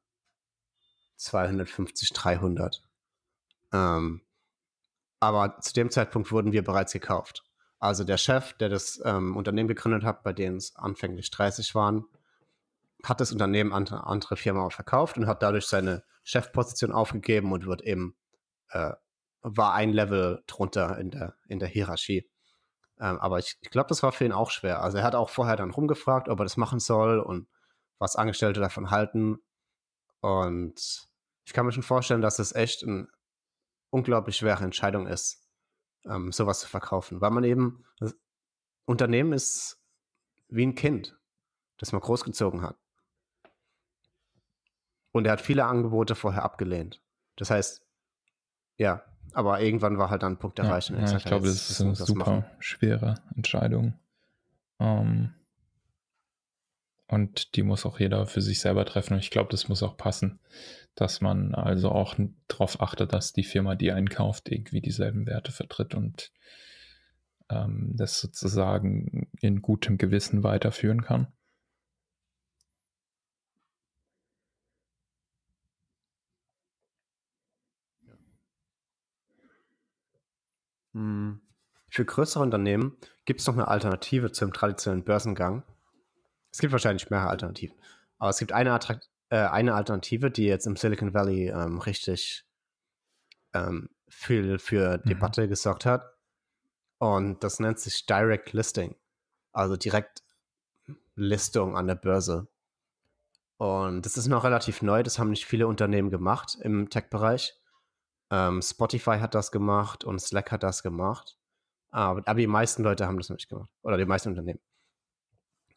250, 1.17 2.13
300. 2.13 2.81
Ähm, 3.73 4.21
aber 5.19 5.59
zu 5.59 5.73
dem 5.73 5.89
Zeitpunkt 5.89 6.31
wurden 6.31 6.51
wir 6.51 6.63
bereits 6.63 6.93
gekauft. 6.93 7.43
Also 7.79 8.03
der 8.03 8.17
Chef, 8.17 8.53
der 8.53 8.69
das 8.69 9.01
ähm, 9.03 9.35
Unternehmen 9.35 9.67
gegründet 9.67 10.03
hat, 10.03 10.23
bei 10.23 10.33
dem 10.33 10.55
es 10.55 10.75
anfänglich 10.75 11.29
30 11.31 11.75
waren, 11.75 12.05
hat 13.03 13.21
das 13.21 13.31
Unternehmen 13.31 13.73
an 13.73 13.87
eine 13.87 14.05
andere 14.05 14.37
Firma 14.37 14.69
verkauft 14.69 15.17
und 15.17 15.27
hat 15.27 15.43
dadurch 15.43 15.67
seine 15.67 16.03
Chefposition 16.23 16.91
aufgegeben 16.91 17.51
und 17.51 17.65
wird 17.65 17.81
eben 17.81 18.15
äh, 18.69 18.93
war 19.41 19.73
ein 19.73 19.93
Level 19.93 20.43
drunter 20.47 20.97
in 20.97 21.11
der 21.11 21.35
in 21.47 21.59
der 21.59 21.69
Hierarchie. 21.69 22.27
Ähm, 22.99 23.19
aber 23.19 23.39
ich, 23.39 23.57
ich 23.61 23.69
glaube, 23.69 23.89
das 23.89 24.01
war 24.03 24.11
für 24.11 24.25
ihn 24.25 24.31
auch 24.31 24.49
schwer. 24.49 24.81
Also 24.81 24.97
er 24.97 25.03
hat 25.03 25.15
auch 25.15 25.29
vorher 25.29 25.55
dann 25.55 25.71
rumgefragt, 25.71 26.29
ob 26.29 26.39
er 26.39 26.45
das 26.45 26.57
machen 26.57 26.79
soll 26.79 27.19
und 27.19 27.47
was 27.99 28.15
Angestellte 28.15 28.59
davon 28.59 28.89
halten. 28.89 29.39
Und 30.21 31.06
ich 31.47 31.53
kann 31.53 31.65
mir 31.65 31.71
schon 31.71 31.81
vorstellen, 31.81 32.21
dass 32.21 32.39
es 32.39 32.53
echt 32.53 32.83
eine 32.83 33.07
unglaublich 33.89 34.35
schwere 34.35 34.65
Entscheidung 34.65 35.07
ist, 35.07 35.47
ähm, 36.03 36.33
sowas 36.33 36.59
zu 36.59 36.67
verkaufen. 36.67 37.21
Weil 37.21 37.31
man 37.31 37.45
eben, 37.45 37.85
das 37.99 38.17
Unternehmen 38.83 39.31
ist 39.31 39.81
wie 40.49 40.65
ein 40.65 40.75
Kind, 40.75 41.17
das 41.77 41.93
man 41.93 42.01
großgezogen 42.01 42.63
hat. 42.63 42.77
Und 45.13 45.25
er 45.25 45.31
hat 45.31 45.41
viele 45.41 45.63
Angebote 45.63 46.15
vorher 46.15 46.43
abgelehnt. 46.43 47.01
Das 47.37 47.49
heißt, 47.49 47.81
ja, 48.75 49.05
aber 49.31 49.61
irgendwann 49.61 49.97
war 49.97 50.09
halt 50.09 50.23
dann 50.23 50.33
ein 50.33 50.39
Punkt 50.39 50.59
erreicht. 50.59 50.89
Ja, 50.89 50.99
ja 50.99 51.15
ich 51.15 51.23
glaube, 51.23 51.47
das 51.47 51.69
ist 51.69 51.79
eine 51.79 51.95
super 51.95 52.41
machen. 52.41 52.45
schwere 52.59 53.23
Entscheidung. 53.37 53.97
Ähm, 54.79 55.33
und 57.07 57.55
die 57.55 57.63
muss 57.63 57.85
auch 57.85 58.01
jeder 58.01 58.27
für 58.27 58.41
sich 58.41 58.59
selber 58.59 58.83
treffen. 58.83 59.13
Und 59.13 59.19
ich 59.19 59.31
glaube, 59.31 59.49
das 59.49 59.69
muss 59.69 59.81
auch 59.81 59.95
passen, 59.95 60.41
dass 60.97 61.21
man 61.21 61.53
also 61.53 61.91
auch 61.91 62.15
darauf 62.47 62.81
achtet, 62.81 63.13
dass 63.13 63.31
die 63.31 63.43
Firma, 63.43 63.75
die 63.75 63.91
einkauft, 63.91 64.49
irgendwie 64.49 64.81
dieselben 64.81 65.27
Werte 65.27 65.51
vertritt 65.51 65.93
und 65.93 66.31
ähm, 67.49 67.93
das 67.95 68.19
sozusagen 68.19 69.29
in 69.39 69.61
gutem 69.61 69.99
Gewissen 69.99 70.43
weiterführen 70.43 71.03
kann. 71.03 71.27
Hm. 80.93 81.41
Für 81.89 82.05
größere 82.05 82.41
Unternehmen 82.41 82.97
gibt 83.25 83.39
es 83.39 83.47
noch 83.47 83.53
eine 83.53 83.67
Alternative 83.67 84.31
zum 84.31 84.51
traditionellen 84.51 85.03
Börsengang. 85.03 85.63
Es 86.51 86.57
gibt 86.57 86.71
wahrscheinlich 86.71 87.11
mehrere 87.11 87.29
Alternativen. 87.29 87.77
Aber 88.17 88.31
es 88.31 88.39
gibt 88.39 88.51
eine, 88.51 88.79
äh, 89.29 89.37
eine 89.37 89.75
Alternative, 89.75 90.31
die 90.31 90.45
jetzt 90.45 90.67
im 90.67 90.75
Silicon 90.75 91.13
Valley 91.13 91.49
ähm, 91.49 91.79
richtig 91.79 92.45
ähm, 93.53 93.89
viel 94.07 94.59
für 94.59 94.97
mhm. 94.97 95.09
Debatte 95.09 95.47
gesorgt 95.47 95.85
hat. 95.85 96.17
Und 96.99 97.43
das 97.43 97.59
nennt 97.59 97.79
sich 97.79 98.05
Direct 98.05 98.53
Listing. 98.53 98.95
Also 99.51 99.75
direkt 99.75 100.23
Listung 101.15 101.75
an 101.75 101.87
der 101.87 101.95
Börse. 101.95 102.47
Und 103.57 104.05
das 104.05 104.17
ist 104.17 104.27
noch 104.27 104.43
relativ 104.43 104.81
neu, 104.83 105.01
das 105.01 105.17
haben 105.17 105.31
nicht 105.31 105.45
viele 105.45 105.67
Unternehmen 105.67 106.11
gemacht 106.11 106.57
im 106.61 106.89
Tech-Bereich. 106.89 107.59
Ähm, 108.29 108.61
Spotify 108.61 109.17
hat 109.17 109.33
das 109.33 109.51
gemacht 109.51 110.03
und 110.03 110.21
Slack 110.21 110.51
hat 110.51 110.63
das 110.63 110.83
gemacht. 110.83 111.37
Aber, 111.89 112.21
aber, 112.25 112.39
die 112.39 112.47
meisten 112.47 112.83
Leute 112.83 113.07
haben 113.07 113.17
das 113.17 113.29
noch 113.29 113.37
nicht 113.37 113.49
gemacht. 113.49 113.69
Oder 113.81 113.97
die 113.97 114.05
meisten 114.05 114.29
Unternehmen. 114.29 114.59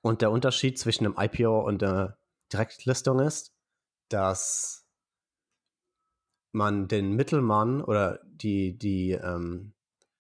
Und 0.03 0.21
der 0.21 0.31
Unterschied 0.31 0.79
zwischen 0.79 1.07
einem 1.07 1.17
IPO 1.19 1.61
und 1.61 1.81
der 1.83 2.19
Direktlistung 2.53 3.21
ist, 3.21 3.53
dass 4.09 4.87
man 6.53 6.89
den 6.89 7.15
Mittelmann 7.15 7.83
oder 7.83 8.21
die, 8.25 8.77
die 8.77 9.13
ähm, 9.13 9.73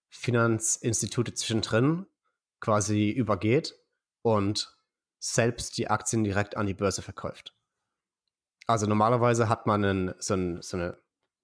Finanzinstitute 0.09 1.35
zwischendrin 1.35 2.07
quasi 2.61 3.11
übergeht 3.11 3.75
und 4.23 4.77
selbst 5.19 5.77
die 5.77 5.89
Aktien 5.89 6.25
direkt 6.25 6.57
an 6.57 6.67
die 6.67 6.75
Börse 6.75 7.03
verkauft. 7.03 7.55
Also 8.67 8.87
normalerweise 8.87 9.49
hat 9.49 9.67
man 9.67 9.85
einen, 9.85 10.15
so, 10.19 10.35
ein, 10.35 10.63
so 10.63 10.77
eine 10.77 10.99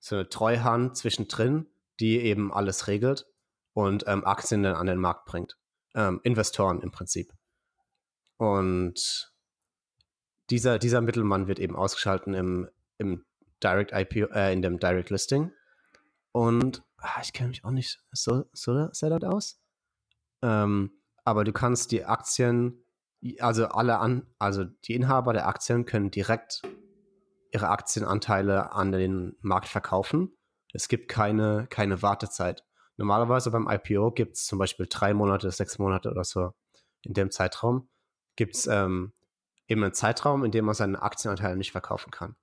so 0.06 0.14
eine 0.14 0.28
Treuhand 0.28 0.96
zwischendrin, 0.96 1.66
die 1.98 2.20
eben 2.20 2.52
alles 2.52 2.86
regelt 2.86 3.26
und 3.72 4.04
ähm, 4.06 4.24
Aktien 4.24 4.62
dann 4.62 4.76
an 4.76 4.86
den 4.86 4.98
Markt 4.98 5.26
bringt. 5.26 5.58
Ähm, 5.94 6.20
Investoren 6.22 6.80
im 6.80 6.92
Prinzip. 6.92 7.32
Und 8.36 9.34
dieser, 10.50 10.78
dieser 10.78 11.00
Mittelmann 11.00 11.48
wird 11.48 11.58
eben 11.58 11.76
ausgeschalten 11.76 12.34
im, 12.34 12.68
im 12.98 13.24
Direct 13.62 13.92
IPO, 13.92 14.32
äh, 14.32 14.52
in 14.52 14.62
dem 14.62 14.78
Direct 14.78 15.10
Listing. 15.10 15.52
Und 16.32 16.82
ach, 16.98 17.22
ich 17.22 17.32
kenne 17.32 17.48
mich 17.48 17.64
auch 17.64 17.70
nicht 17.70 18.02
so, 18.12 18.44
so 18.52 18.88
sehr 18.92 19.10
dort 19.10 19.24
aus. 19.24 19.60
Ähm, 20.42 20.90
aber 21.24 21.44
du 21.44 21.52
kannst 21.52 21.92
die 21.92 22.04
Aktien, 22.04 22.84
also 23.40 23.66
alle 23.66 23.98
an, 23.98 24.26
also 24.38 24.64
die 24.64 24.94
Inhaber 24.94 25.32
der 25.32 25.48
Aktien 25.48 25.86
können 25.86 26.10
direkt 26.10 26.62
ihre 27.52 27.68
Aktienanteile 27.68 28.72
an 28.72 28.92
den 28.92 29.36
Markt 29.40 29.68
verkaufen. 29.68 30.36
Es 30.72 30.88
gibt 30.88 31.08
keine, 31.08 31.66
keine 31.70 32.02
Wartezeit. 32.02 32.64
Normalerweise 32.96 33.50
beim 33.50 33.68
IPO 33.68 34.12
gibt 34.12 34.36
es 34.36 34.46
zum 34.46 34.58
Beispiel 34.58 34.86
drei 34.88 35.14
Monate, 35.14 35.50
sechs 35.50 35.78
Monate 35.78 36.10
oder 36.10 36.24
so. 36.24 36.52
In 37.02 37.14
dem 37.14 37.30
Zeitraum 37.30 37.88
gibt 38.36 38.56
es 38.56 38.66
ähm, 38.66 39.12
eben 39.68 39.82
einen 39.82 39.94
Zeitraum, 39.94 40.44
in 40.44 40.50
dem 40.50 40.64
man 40.64 40.74
seine 40.74 41.00
Aktienanteile 41.00 41.56
nicht 41.56 41.72
verkaufen 41.72 42.10
kann. 42.10 42.36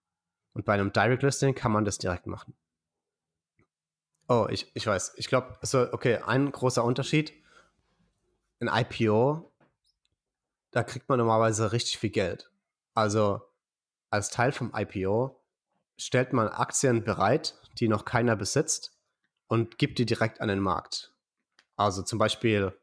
Und 0.53 0.65
bei 0.65 0.73
einem 0.73 0.91
Direct 0.91 1.23
Listing 1.23 1.55
kann 1.55 1.71
man 1.71 1.85
das 1.85 1.97
direkt 1.97 2.27
machen. 2.27 2.53
Oh, 4.27 4.47
ich, 4.49 4.71
ich 4.73 4.87
weiß. 4.87 5.13
Ich 5.17 5.27
glaube, 5.27 5.57
so, 5.61 5.91
okay, 5.91 6.17
ein 6.17 6.51
großer 6.51 6.83
Unterschied. 6.83 7.33
Ein 8.59 8.69
IPO, 8.69 9.51
da 10.71 10.83
kriegt 10.83 11.09
man 11.09 11.19
normalerweise 11.19 11.71
richtig 11.71 11.97
viel 11.97 12.11
Geld. 12.11 12.49
Also 12.93 13.41
als 14.09 14.29
Teil 14.29 14.51
vom 14.51 14.71
IPO 14.73 15.39
stellt 15.97 16.33
man 16.33 16.47
Aktien 16.47 17.03
bereit, 17.03 17.55
die 17.79 17.87
noch 17.87 18.05
keiner 18.05 18.35
besitzt 18.35 18.95
und 19.47 19.77
gibt 19.77 19.99
die 19.99 20.05
direkt 20.05 20.39
an 20.39 20.47
den 20.47 20.59
Markt. 20.59 21.13
Also 21.75 22.03
zum 22.03 22.19
Beispiel, 22.19 22.77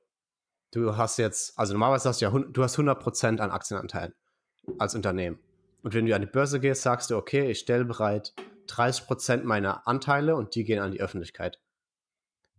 du 0.73 0.97
hast 0.97 1.17
jetzt, 1.17 1.59
also 1.59 1.73
normalerweise 1.73 2.09
hast 2.09 2.21
du 2.21 2.27
ja, 2.27 2.31
du 2.31 2.63
hast 2.63 2.77
100% 2.77 3.39
an 3.41 3.51
Aktienanteilen 3.51 4.15
als 4.79 4.95
Unternehmen. 4.95 5.39
Und 5.83 5.95
wenn 5.95 6.07
du 6.07 6.15
an 6.15 6.21
die 6.21 6.27
Börse 6.27 6.61
gehst, 6.61 6.83
sagst 6.83 7.11
du, 7.11 7.17
okay, 7.17 7.51
ich 7.51 7.61
stelle 7.61 7.85
bereit 7.85 8.35
30% 8.69 9.45
meiner 9.45 9.87
Anteile 9.89 10.37
und 10.37 10.55
die 10.55 10.65
gehen 10.65 10.81
an 10.81 10.93
die 10.93 11.01
Öffentlichkeit. 11.01 11.61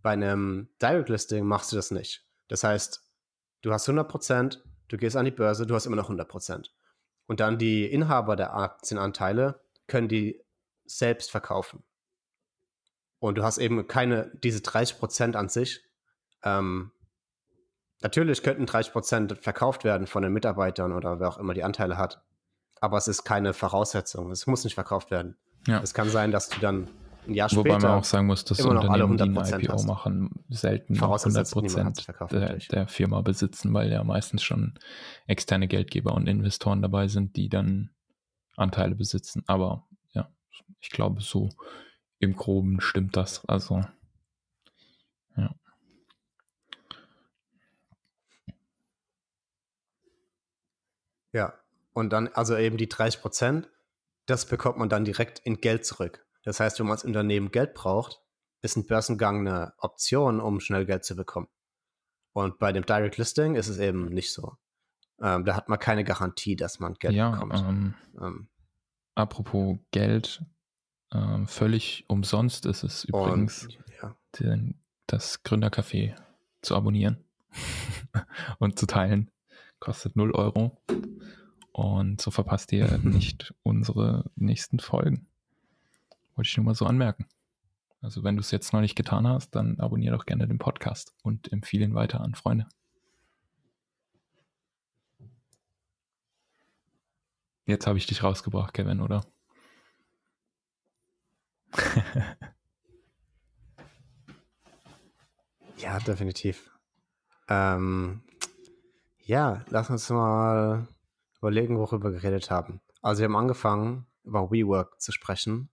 Bei 0.02 0.12
einem 0.12 0.70
Direct 0.82 1.10
Listing 1.10 1.46
machst 1.46 1.72
du 1.72 1.76
das 1.76 1.92
nicht. 1.92 2.26
Das 2.48 2.64
heißt, 2.64 3.04
du 3.62 3.72
hast 3.72 3.88
100%, 3.88 4.60
du 4.88 4.98
gehst 4.98 5.16
an 5.16 5.26
die 5.26 5.32
Börse, 5.32 5.68
du 5.68 5.76
hast 5.76 5.86
immer 5.86 5.96
noch 5.96 6.10
100%. 6.10 6.70
Und 7.28 7.40
dann 7.40 7.58
die 7.58 7.86
Inhaber 7.86 8.36
der 8.36 8.56
Aktienanteile 8.56 9.62
können 9.88 10.08
die 10.08 10.44
selbst 10.86 11.32
verkaufen. 11.32 11.84
Und 13.20 13.38
du 13.38 13.44
hast 13.44 13.60
eben 13.60 13.88
keine, 13.88 14.32
diese 14.44 14.62
30 14.62 14.98
Prozent 14.98 15.36
an 15.36 15.48
sich. 15.48 15.86
Ähm, 16.44 16.92
natürlich 18.02 18.44
könnten 18.44 18.66
30 18.66 18.92
Prozent 18.94 19.38
verkauft 19.40 19.84
werden 19.84 20.08
von 20.08 20.24
den 20.24 20.34
Mitarbeitern 20.34 20.94
oder 20.94 21.20
wer 21.20 21.30
auch 21.30 21.38
immer 21.38 21.54
die 21.54 21.64
Anteile 21.64 21.98
hat. 21.98 22.24
Aber 22.80 22.98
es 22.98 23.08
ist 23.08 23.24
keine 23.24 23.54
Voraussetzung. 23.54 24.32
Es 24.32 24.48
muss 24.48 24.64
nicht 24.64 24.76
verkauft 24.76 25.12
werden. 25.12 25.38
Ja. 25.68 25.82
Es 25.82 25.94
kann 25.94 26.10
sein, 26.10 26.32
dass 26.32 26.50
du 26.50 26.60
dann 26.60 26.88
ein 27.28 27.36
Jahr 27.36 27.52
Wobei 27.52 27.72
später 27.72 27.88
man 27.88 28.00
auch 28.00 28.04
sagen 28.04 28.28
muss, 28.28 28.44
dass 28.46 28.60
immer 28.60 28.74
noch 28.74 28.90
alle 28.90 29.06
Unternehmen, 29.06 29.44
die 29.44 29.54
ein 29.54 29.62
100% 29.62 29.64
IPO 29.64 29.74
hast. 29.74 29.86
machen, 29.86 30.44
selten 30.50 30.94
noch 30.94 31.04
100 31.04 31.48
Vorausgesetzt, 31.48 31.56
niemand 31.56 31.98
hat's 31.98 32.18
Prozent 32.18 32.32
der, 32.32 32.58
der 32.58 32.88
Firma 32.88 33.22
besitzen, 33.22 33.74
weil 33.74 33.92
ja 33.92 34.04
meistens 34.04 34.42
schon 34.42 34.74
externe 35.28 35.68
Geldgeber 35.68 36.14
und 36.16 36.28
Investoren 36.28 36.82
dabei 36.82 37.08
sind, 37.08 37.36
die 37.36 37.50
dann 37.50 37.92
Anteile 38.56 38.96
besitzen. 38.96 39.44
Aber 39.46 39.88
ja, 40.14 40.30
ich 40.80 40.90
glaube, 40.90 41.22
so 41.22 41.50
im 42.18 42.36
Groben 42.36 42.82
stimmt 42.82 43.16
das. 43.18 43.46
Also, 43.46 43.84
ja. 45.38 45.54
Ja, 51.34 51.54
und 51.94 52.12
dann, 52.12 52.28
also 52.30 52.56
eben 52.58 52.78
die 52.78 52.90
30 52.90 53.22
Prozent, 53.22 53.70
das 54.26 54.46
bekommt 54.46 54.78
man 54.78 54.90
dann 54.90 55.06
direkt 55.06 55.40
in 55.40 55.58
Geld 55.58 55.86
zurück. 55.86 56.26
Das 56.44 56.60
heißt, 56.60 56.80
wenn 56.80 56.88
man 56.88 56.94
als 56.94 57.04
Unternehmen 57.04 57.52
Geld 57.52 57.74
braucht, 57.74 58.22
ist 58.62 58.76
ein 58.76 58.86
Börsengang 58.86 59.48
eine 59.48 59.74
Option, 59.78 60.40
um 60.40 60.60
schnell 60.60 60.86
Geld 60.86 61.04
zu 61.04 61.16
bekommen. 61.16 61.48
Und 62.34 62.60
bei 62.60 62.72
dem 62.72 62.86
Direct 62.86 63.18
Listing 63.18 63.56
ist 63.56 63.68
es 63.68 63.78
eben 63.78 64.06
nicht 64.06 64.32
so. 64.32 64.56
Ähm, 65.22 65.46
da 65.46 65.56
hat 65.56 65.70
man 65.70 65.80
keine 65.80 66.04
Garantie, 66.04 66.56
dass 66.56 66.80
man 66.80 66.96
Geld 66.96 67.14
ja, 67.14 67.32
bekommt. 67.32 67.54
ähm, 67.56 67.94
Ähm, 68.20 68.50
apropos 69.16 69.78
Geld, 69.92 70.44
ähm, 71.14 71.48
völlig 71.48 72.06
umsonst 72.08 72.66
ist 72.66 72.84
es 72.84 73.04
übrigens, 73.04 73.66
und, 73.66 73.80
ja. 74.02 74.16
den, 74.40 74.82
das 75.08 75.44
Gründercafé 75.44 76.16
zu 76.62 76.76
abonnieren 76.76 77.24
und 78.60 78.80
zu 78.80 78.88
teilen. 78.88 79.30
Kostet 79.82 80.16
0 80.16 80.32
Euro. 80.32 80.82
Und 81.74 82.22
so 82.22 82.32
verpasst 82.32 82.72
ihr 82.72 82.98
nicht 83.04 83.54
unsere 83.64 84.32
nächsten 84.38 84.80
Folgen. 84.80 85.28
Wollte 86.36 86.48
ich 86.48 86.56
nur 86.56 86.66
mal 86.66 86.76
so 86.76 86.86
anmerken. 86.86 87.26
Also 88.02 88.24
wenn 88.24 88.38
du 88.38 88.40
es 88.40 88.52
jetzt 88.52 88.72
noch 88.72 88.80
nicht 88.80 88.96
getan 88.96 89.28
hast, 89.28 89.52
dann 89.52 89.78
abonniere 89.82 90.16
doch 90.16 90.26
gerne 90.26 90.48
den 90.48 90.58
Podcast 90.58 91.14
und 91.24 91.52
empfehle 91.52 91.84
ihn 91.84 91.94
weiter 91.94 92.22
an 92.22 92.36
Freunde. 92.36 92.70
Jetzt 97.66 97.86
habe 97.86 97.98
ich 97.98 98.06
dich 98.06 98.24
rausgebracht, 98.24 98.74
Kevin, 98.74 99.02
oder? 99.02 99.26
Ja, 105.82 105.98
definitiv. 105.98 106.70
Ähm, 107.50 108.22
ja, 109.32 109.64
lass 109.70 109.90
uns 109.90 110.10
mal 110.10 110.90
überlegen, 111.38 111.80
worüber 111.80 112.12
wir 112.12 112.20
geredet 112.20 112.52
haben. 112.52 112.82
Also 113.02 113.22
wir 113.22 113.30
haben 113.30 113.38
angefangen, 113.38 114.06
über 114.26 114.52
WeWork 114.52 115.00
zu 115.00 115.14
sprechen 115.14 115.70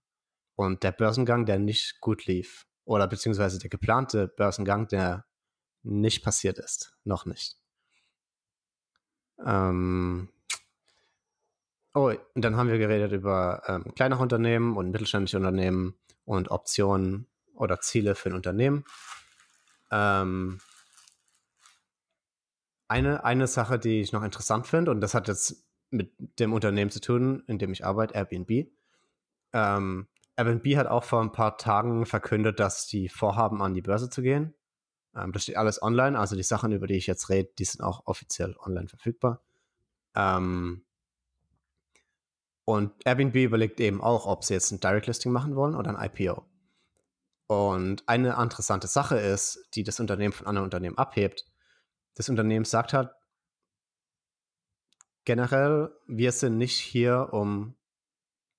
und 0.55 0.85
der 0.85 0.93
Börsengang, 0.93 1.45
der 1.45 1.59
nicht 1.59 2.01
gut 2.01 2.27
lief. 2.27 2.69
Oder 2.85 3.09
beziehungsweise 3.09 3.59
der 3.59 3.69
geplante 3.69 4.29
Börsengang, 4.29 4.87
der 4.87 5.27
nicht 5.83 6.23
passiert 6.23 6.61
ist. 6.61 6.97
Noch 7.03 7.27
nicht. 7.27 7.57
Ähm, 9.45 10.29
oh, 11.95 12.13
und 12.35 12.45
dann 12.45 12.57
haben 12.57 12.69
wir 12.69 12.79
geredet 12.79 13.11
über 13.11 13.65
ähm, 13.67 13.93
kleinere 13.97 14.23
Unternehmen 14.23 14.77
und 14.77 14.93
mittelständische 14.93 15.37
Unternehmen 15.37 15.99
und 16.25 16.53
Optionen 16.53 17.27
oder 17.55 17.81
Ziele 17.81 18.15
für 18.15 18.29
ein 18.29 18.37
Unternehmen. 18.37 18.85
Ähm, 19.91 20.61
eine, 22.89 23.25
eine 23.25 23.47
Sache, 23.47 23.79
die 23.79 24.01
ich 24.01 24.13
noch 24.13 24.23
interessant 24.23 24.67
finde, 24.67 24.91
und 24.91 25.01
das 25.01 25.15
hat 25.15 25.29
jetzt 25.29 25.65
mit 25.91 26.13
dem 26.39 26.53
Unternehmen 26.53 26.91
zu 26.91 27.01
tun, 27.01 27.45
in 27.47 27.59
dem 27.59 27.73
ich 27.73 27.85
arbeite, 27.85 28.15
Airbnb. 28.15 28.71
Ähm, 29.53 30.09
Airbnb 30.37 30.77
hat 30.77 30.87
auch 30.87 31.05
vor 31.05 31.21
ein 31.21 31.33
paar 31.33 31.57
Tagen 31.57 32.07
verkündet, 32.07 32.61
dass 32.61 32.87
die 32.87 33.09
vorhaben, 33.09 33.63
an 33.63 33.75
die 33.75 33.83
Börse 33.83 34.11
zu 34.11 34.23
gehen. 34.23 34.55
Ähm, 35.15 35.33
das 35.33 35.45
steht 35.45 35.57
alles 35.57 35.83
online, 35.83 36.19
also 36.19 36.37
die 36.37 36.43
Sachen, 36.43 36.73
über 36.73 36.87
die 36.87 36.97
ich 36.97 37.07
jetzt 37.07 37.29
rede, 37.29 37.51
die 37.59 37.65
sind 37.65 37.83
auch 37.83 38.07
offiziell 38.07 38.57
online 38.59 38.89
verfügbar. 38.89 39.43
Ähm, 40.15 40.85
und 42.65 42.93
Airbnb 43.07 43.35
überlegt 43.37 43.81
eben 43.81 44.03
auch, 44.03 44.27
ob 44.27 44.45
sie 44.45 44.53
jetzt 44.53 44.71
ein 44.73 44.81
Direct 44.81 45.07
Listing 45.07 45.33
machen 45.33 45.57
wollen 45.57 45.75
oder 45.75 45.97
ein 45.97 46.11
IPO. 46.11 46.45
Und 47.47 48.07
eine 48.07 48.41
interessante 48.43 48.89
Sache 48.89 49.19
ist, 49.19 49.67
die 49.75 49.85
das 49.85 50.01
Unternehmen 50.01 50.35
von 50.35 50.47
anderen 50.47 50.67
Unternehmen 50.67 50.99
abhebt. 50.99 51.47
Das 52.19 52.29
Unternehmen 52.29 52.65
sagt 52.65 52.95
halt, 52.95 53.11
generell, 55.25 55.97
wir 56.09 56.33
sind 56.33 56.59
nicht 56.59 56.77
hier, 56.77 57.29
um 57.31 57.77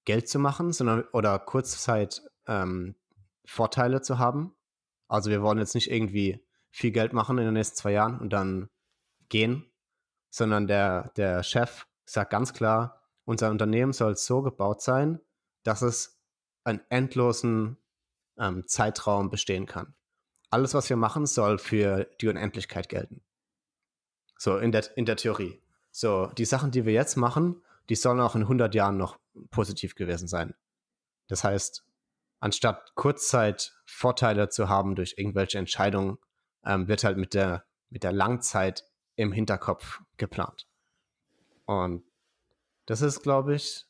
Geld 0.06 0.30
zu 0.30 0.39
machen, 0.39 0.72
sondern 0.72 1.04
oder 1.12 1.38
Kurzzeit 1.39 2.22
ähm, 2.48 2.95
Vorteile 3.45 4.02
zu 4.02 4.17
haben. 4.17 4.56
Also 5.10 5.30
wir 5.30 5.41
wollen 5.41 5.58
jetzt 5.58 5.76
nicht 5.76 5.91
irgendwie 5.91 6.41
viel 6.72 6.91
Geld 6.91 7.12
machen 7.12 7.38
in 7.38 7.43
den 7.43 7.54
nächsten 7.54 7.76
zwei 7.76 7.91
Jahren 7.91 8.17
und 8.19 8.32
dann 8.32 8.69
gehen, 9.28 9.69
sondern 10.30 10.67
der, 10.67 11.12
der 11.17 11.43
Chef 11.43 11.86
sagt 12.06 12.32
ganz 12.32 12.54
klar, 12.54 13.04
unser 13.26 13.50
Unternehmen 13.50 13.91
soll 13.91 14.15
so 14.15 14.41
gebaut 14.41 14.82
sein, 14.82 15.19
dass 15.63 15.82
es 15.82 16.17
einen 16.63 16.80
endlosen 16.88 17.76
ähm, 18.38 18.65
Zeitraum 18.69 19.30
bestehen 19.30 19.65
kann. 19.65 19.95
Alles, 20.50 20.74
was 20.74 20.89
wir 20.89 20.95
machen, 20.95 21.26
soll 21.26 21.58
für 21.58 22.06
die 22.22 22.30
Unendlichkeit 22.30 22.88
gelten. 22.88 23.22
So 24.39 24.58
in 24.58 24.71
der, 24.71 24.86
in 24.97 25.06
der 25.06 25.17
Theorie. 25.17 25.62
So, 25.91 26.28
die 26.38 26.45
Sachen, 26.45 26.71
die 26.71 26.86
wir 26.86 26.93
jetzt 26.93 27.17
machen, 27.17 27.62
die 27.89 27.95
sollen 27.95 28.21
auch 28.21 28.36
in 28.36 28.43
100 28.43 28.73
Jahren 28.73 28.95
noch 28.95 29.19
positiv 29.52 29.95
gewesen 29.95 30.30
sein. 30.30 30.56
Das 31.28 31.43
heißt, 31.43 31.86
anstatt 32.39 32.95
Kurzzeit 32.95 33.73
Vorteile 33.86 34.47
zu 34.47 34.69
haben 34.69 34.95
durch 34.95 35.15
irgendwelche 35.17 35.58
Entscheidungen, 35.58 36.19
ähm, 36.65 36.88
wird 36.88 37.04
halt 37.04 37.17
mit 37.17 37.34
der, 37.34 37.65
mit 37.89 38.04
der 38.04 38.13
Langzeit 38.13 38.86
im 39.15 39.34
Hinterkopf 39.34 40.02
geplant. 40.15 40.67
Und 41.65 42.04
das 42.86 43.02
ist, 43.02 43.21
glaube 43.21 43.56
ich, 43.56 43.88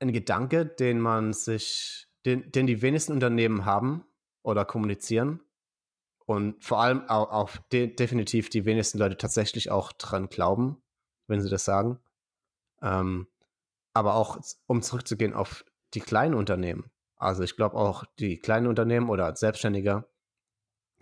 ein 0.00 0.12
Gedanke, 0.12 0.66
den 0.66 0.98
man 0.98 1.32
sich, 1.32 2.08
den, 2.26 2.50
den 2.50 2.66
die 2.66 2.82
wenigsten 2.82 3.12
Unternehmen 3.12 3.64
haben 3.64 4.04
oder 4.42 4.64
kommunizieren. 4.64 5.40
Und 6.26 6.64
vor 6.64 6.80
allem 6.80 7.08
auch, 7.08 7.30
auch 7.30 7.56
de 7.72 7.94
definitiv 7.94 8.48
die 8.48 8.64
wenigsten 8.64 8.98
Leute 8.98 9.16
tatsächlich 9.16 9.70
auch 9.70 9.92
dran 9.92 10.28
glauben, 10.28 10.82
wenn 11.26 11.40
sie 11.40 11.50
das 11.50 11.64
sagen. 11.64 11.98
Ähm, 12.80 13.28
aber 13.92 14.14
auch, 14.14 14.38
um 14.66 14.82
zurückzugehen 14.82 15.34
auf 15.34 15.64
die 15.92 16.00
kleinen 16.00 16.34
Unternehmen. 16.34 16.90
Also 17.16 17.42
ich 17.42 17.56
glaube 17.56 17.76
auch, 17.76 18.04
die 18.18 18.38
kleinen 18.38 18.66
Unternehmen 18.66 19.08
oder 19.08 19.26
als 19.26 19.40
Selbstständiger 19.40 20.06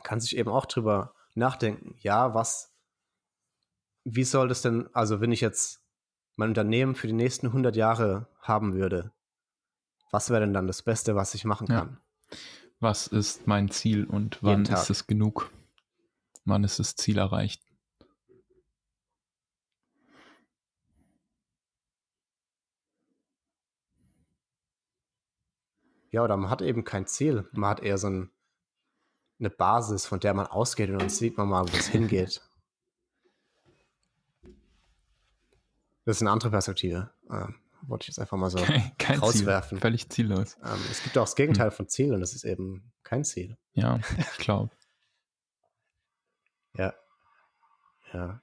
kann 0.03 0.21
sich 0.21 0.37
eben 0.37 0.51
auch 0.51 0.67
drüber 0.67 1.15
nachdenken. 1.35 1.97
Ja, 1.99 2.35
was, 2.35 2.73
wie 4.05 4.25
soll 4.25 4.49
das 4.49 4.63
denn, 4.63 4.89
also 4.93 5.21
wenn 5.21 5.33
ich 5.33 5.41
jetzt 5.41 5.85
mein 6.37 6.51
Unternehmen 6.51 6.95
für 6.95 7.07
die 7.07 7.13
nächsten 7.13 7.47
100 7.47 7.77
Jahre 7.77 8.29
haben 8.41 8.75
würde, 8.75 9.13
was 10.11 10.31
wäre 10.31 10.41
denn 10.41 10.53
dann 10.53 10.67
das 10.67 10.83
Beste, 10.83 11.15
was 11.17 11.35
ich 11.35 11.45
machen 11.45 11.69
kann? 11.69 11.99
Ja. 12.31 12.39
Was 12.83 13.07
ist 13.07 13.47
mein 13.47 13.71
Ziel 13.71 14.05
und 14.07 14.43
wann 14.43 14.65
ist 14.65 14.91
es 14.91 15.07
genug? 15.07 15.53
Wann 16.45 16.65
ist 16.65 16.81
das 16.81 16.97
Ziel 16.97 17.17
erreicht? 17.17 17.63
Ja, 26.11 26.25
oder 26.25 26.37
man 26.37 26.51
hat 26.51 26.61
eben 26.61 26.83
kein 26.83 27.07
Ziel. 27.07 27.49
Man 27.53 27.71
hat 27.71 27.85
eher 27.85 27.99
so 27.99 28.09
ein, 28.09 28.33
eine 29.39 29.51
Basis, 29.51 30.05
von 30.05 30.19
der 30.19 30.35
man 30.35 30.49
ausgeht 30.49 30.91
und 30.91 30.99
dann 30.99 31.09
sieht 31.09 31.37
man 31.39 31.49
mal, 31.49 31.63
wo 31.63 31.77
es 31.77 31.87
hingeht. 31.87 32.43
Das 36.05 36.17
ist 36.17 36.23
eine 36.23 36.33
andere 36.33 36.51
Perspektive. 36.51 37.13
Ähm, 37.31 37.62
wollte 37.89 38.05
ich 38.05 38.09
jetzt 38.09 38.19
einfach 38.19 38.37
mal 38.37 38.51
so 38.51 38.59
kein 38.99 39.19
rauswerfen. 39.19 39.79
Ziel. 39.79 39.81
Völlig 39.81 40.09
ziellos. 40.11 40.57
Ähm, 40.65 40.79
es 40.91 41.03
gibt 41.03 41.17
auch 41.19 41.25
das 41.25 41.37
Gegenteil 41.37 41.71
hm. 41.71 41.77
von 41.77 41.89
Ziel 41.89 42.15
und 42.15 42.21
das 42.21 42.33
ist 42.35 42.45
eben 42.45 42.93
kein 43.03 43.25
Ziel. 43.25 43.57
Ja, 43.73 43.99
ich 44.19 44.39
glaube. 44.39 44.71
ja. 46.77 46.95
Ja. 48.13 48.43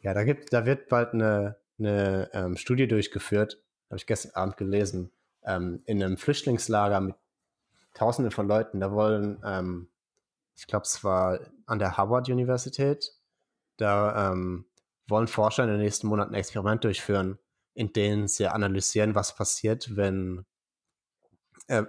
Ja, 0.00 0.12
da 0.12 0.24
gibt, 0.24 0.52
da 0.52 0.66
wird 0.66 0.88
bald 0.88 1.14
eine, 1.14 1.56
eine 1.78 2.30
ähm, 2.34 2.56
Studie 2.56 2.86
durchgeführt, 2.86 3.62
habe 3.88 3.96
ich 3.96 4.06
gestern 4.06 4.32
Abend 4.32 4.58
gelesen, 4.58 5.10
ähm, 5.44 5.82
in 5.86 6.02
einem 6.02 6.18
Flüchtlingslager 6.18 7.00
mit 7.00 7.16
Tausenden 7.94 8.30
von 8.30 8.46
Leuten. 8.46 8.80
Da 8.80 8.92
wollen, 8.92 9.40
ähm, 9.44 9.88
ich 10.56 10.66
glaube, 10.66 10.84
es 10.84 11.04
war 11.04 11.40
an 11.66 11.78
der 11.78 11.96
Harvard 11.96 12.28
Universität, 12.28 13.12
da 13.78 14.32
ähm, 14.32 14.66
wollen 15.08 15.26
Forscher 15.26 15.64
in 15.64 15.70
den 15.70 15.80
nächsten 15.80 16.06
Monaten 16.06 16.34
ein 16.34 16.38
Experiment 16.38 16.84
durchführen, 16.84 17.38
in 17.74 17.92
denen 17.92 18.28
sie 18.28 18.46
analysieren, 18.46 19.14
was 19.14 19.34
passiert, 19.34 19.96
wenn, 19.96 20.46
äh, 21.66 21.84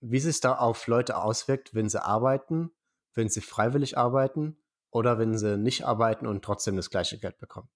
wie 0.00 0.20
sich 0.20 0.40
da 0.40 0.56
auf 0.56 0.86
Leute 0.86 1.16
auswirkt, 1.16 1.74
wenn 1.74 1.88
sie 1.88 2.02
arbeiten, 2.02 2.70
wenn 3.14 3.28
sie 3.28 3.40
freiwillig 3.40 3.96
arbeiten 3.96 4.56
oder 4.90 5.18
wenn 5.18 5.36
sie 5.38 5.56
nicht 5.56 5.84
arbeiten 5.84 6.26
und 6.26 6.44
trotzdem 6.44 6.76
das 6.76 6.90
gleiche 6.90 7.18
Geld 7.18 7.38
bekommen. 7.38 7.68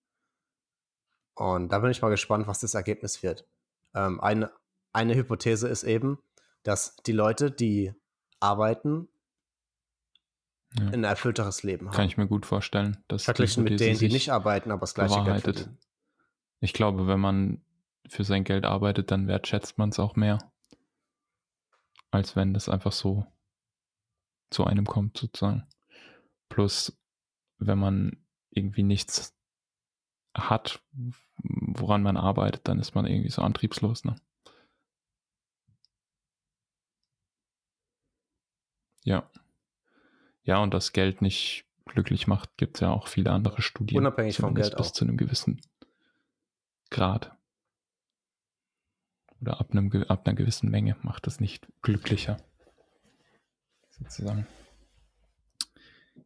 Und 1.34 1.70
da 1.70 1.78
bin 1.80 1.90
ich 1.90 2.02
mal 2.02 2.11
gespannt, 2.11 2.46
was 2.46 2.61
das 2.61 2.74
Ergebnis 2.74 3.22
wird. 3.22 3.46
Ähm, 3.94 4.20
ein, 4.20 4.48
eine 4.92 5.14
Hypothese 5.14 5.68
ist 5.68 5.82
eben, 5.84 6.18
dass 6.62 6.96
die 7.07 7.12
Leute, 7.12 7.50
die 7.50 7.92
arbeiten, 8.40 9.09
Ja. 10.76 10.88
ein 10.88 11.05
erfüllteres 11.05 11.62
Leben 11.62 11.86
haben. 11.86 11.94
Kann 11.94 12.07
ich 12.07 12.16
mir 12.16 12.26
gut 12.26 12.46
vorstellen. 12.46 12.96
Verglichen 13.16 13.62
mit 13.62 13.78
denen, 13.78 13.98
die 13.98 14.09
nicht 14.09 14.30
arbeiten, 14.30 14.72
aber 14.72 14.80
das 14.80 14.94
gleiche 14.94 15.22
Geld 15.22 15.42
verdienen. 15.42 15.78
Ich 16.65 16.73
glaube, 16.73 17.07
wenn 17.07 17.21
man 17.21 17.62
für 18.09 18.25
sein 18.25 18.43
Geld 18.43 18.65
arbeitet, 18.65 19.11
dann 19.11 19.29
wertschätzt 19.29 19.77
man 19.77 19.91
es 19.91 19.99
auch 19.99 20.17
mehr. 20.17 20.39
Als 22.11 22.37
wenn 22.37 22.55
das 22.55 22.71
einfach 22.71 22.93
so 22.93 23.27
zu 24.49 24.65
einem 24.65 24.87
kommt, 24.87 25.19
sozusagen. 25.19 25.69
Plus, 26.49 26.99
wenn 27.59 27.79
man 27.79 28.25
irgendwie 28.49 28.83
nichts 28.83 29.37
hat, 30.35 30.83
woran 31.37 32.03
man 32.03 32.17
arbeitet, 32.17 32.67
dann 32.67 32.81
ist 32.81 32.95
man 32.95 33.05
irgendwie 33.05 33.31
so 33.31 33.43
antriebslos, 33.43 34.05
ne? 34.05 34.17
Ja. 39.03 39.31
Ja, 40.45 40.62
und 40.62 40.73
das 40.73 40.95
Geld 40.95 41.21
nicht 41.21 41.67
glücklich 41.85 42.27
macht, 42.27 42.57
gibt 42.57 42.77
es 42.77 42.81
ja 42.81 42.91
auch 42.91 43.07
viele 43.07 43.33
andere 43.33 43.61
Studien. 43.61 43.99
Unabhängig 43.99 44.39
vom 44.39 44.55
Geld 44.55 44.75
bis 44.79 44.89
auch. 44.89 44.93
zu 44.93 45.05
einem 45.05 45.19
gewissen 45.19 45.61
Grad. 46.95 47.36
Oder 49.40 49.59
ab, 49.61 49.72
einem, 49.72 49.92
ab 50.05 50.26
einer 50.26 50.36
gewissen 50.36 50.70
Menge 50.70 50.97
macht 51.03 51.26
das 51.26 51.40
nicht 51.40 51.66
glücklicher. 51.82 52.36
Sozusagen. 53.90 54.47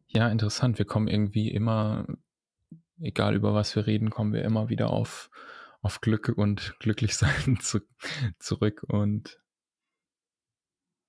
Ja, 0.05 0.29
interessant. 0.29 0.77
Wir 0.77 0.85
kommen 0.85 1.07
irgendwie 1.07 1.49
immer, 1.49 2.05
egal 2.99 3.35
über 3.35 3.55
was 3.55 3.75
wir 3.75 3.87
reden, 3.87 4.11
kommen 4.11 4.31
wir 4.31 4.43
immer 4.43 4.69
wieder 4.69 4.91
auf, 4.91 5.31
auf 5.81 6.01
Glück 6.01 6.29
und 6.29 6.75
Glücklichsein 6.79 7.59
zu, 7.61 7.79
zurück 8.37 8.83
und 8.87 9.41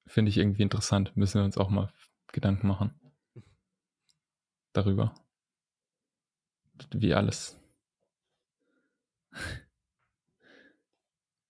finde 0.07 0.31
ich 0.31 0.39
irgendwie 0.39 0.63
interessant. 0.63 1.15
Müssen 1.19 1.39
wir 1.39 1.45
uns 1.45 1.59
auch 1.59 1.69
mal 1.69 1.93
Gedanken 2.33 2.67
machen 2.67 2.99
darüber. 4.73 5.15
Wie 6.93 7.13
alles. 7.13 7.60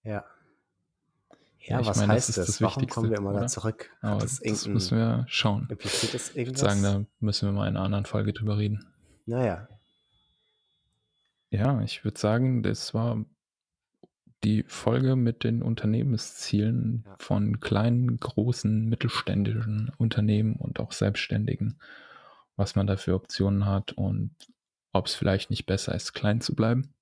Ja. 0.02 0.24
Ja, 1.58 1.76
Ja, 1.76 1.80
ich 1.80 1.86
was 1.88 1.96
meine, 1.98 2.14
das 2.14 2.28
heißt 2.28 2.28
ist 2.30 2.38
das? 2.38 2.46
das 2.46 2.62
Warum 2.62 2.76
Wichtigste, 2.76 2.94
kommen 2.94 3.10
wir 3.10 3.18
immer 3.18 3.30
oder? 3.30 3.40
da 3.40 3.46
zurück? 3.46 3.90
Aber 4.00 4.20
das, 4.20 4.40
das 4.40 4.66
müssen 4.66 4.96
wir 4.98 5.24
schauen. 5.28 5.68
impliziert 5.70 6.14
das 6.14 6.30
Ich 6.30 6.36
irgendwas? 6.36 6.62
würde 6.62 6.80
sagen, 6.80 6.82
da 6.82 7.06
müssen 7.20 7.48
wir 7.48 7.52
mal 7.52 7.68
in 7.68 7.76
einer 7.76 7.84
anderen 7.84 8.06
Folge 8.06 8.32
drüber 8.32 8.56
reden. 8.58 8.86
naja, 9.26 9.68
Ja, 11.50 11.80
ich 11.82 12.04
würde 12.04 12.18
sagen, 12.18 12.62
das 12.62 12.94
war 12.94 13.24
die 14.42 14.62
Folge 14.68 15.16
mit 15.16 15.44
den 15.44 15.62
Unternehmenszielen 15.62 17.04
Ja. 17.06 17.16
von 17.18 17.60
kleinen, 17.60 18.16
großen, 18.16 18.88
mittelständischen 18.88 19.92
Unternehmen 19.98 20.56
und 20.56 20.80
auch 20.80 20.92
Selbstständigen, 20.92 21.78
was 22.56 22.74
man 22.74 22.86
da 22.86 22.96
für 22.96 23.14
Optionen 23.14 23.66
hat 23.66 23.92
und 23.92 24.34
ob 24.92 25.06
es 25.06 25.14
vielleicht 25.14 25.50
nicht 25.50 25.66
besser 25.66 25.94
ist, 25.94 26.14
klein 26.14 26.40
zu 26.40 26.54
bleiben. 26.54 26.94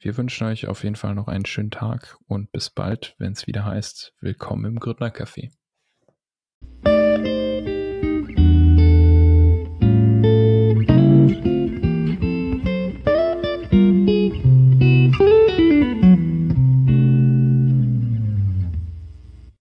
Wir 0.00 0.16
wünschen 0.16 0.46
euch 0.46 0.68
auf 0.68 0.84
jeden 0.84 0.94
Fall 0.94 1.16
noch 1.16 1.26
einen 1.26 1.44
schönen 1.44 1.72
Tag 1.72 2.18
und 2.28 2.52
bis 2.52 2.70
bald, 2.70 3.16
wenn 3.18 3.32
es 3.32 3.48
wieder 3.48 3.64
heißt, 3.64 4.14
willkommen 4.20 4.64
im 4.64 4.78
Gründner 4.78 5.08
Café. 5.08 5.50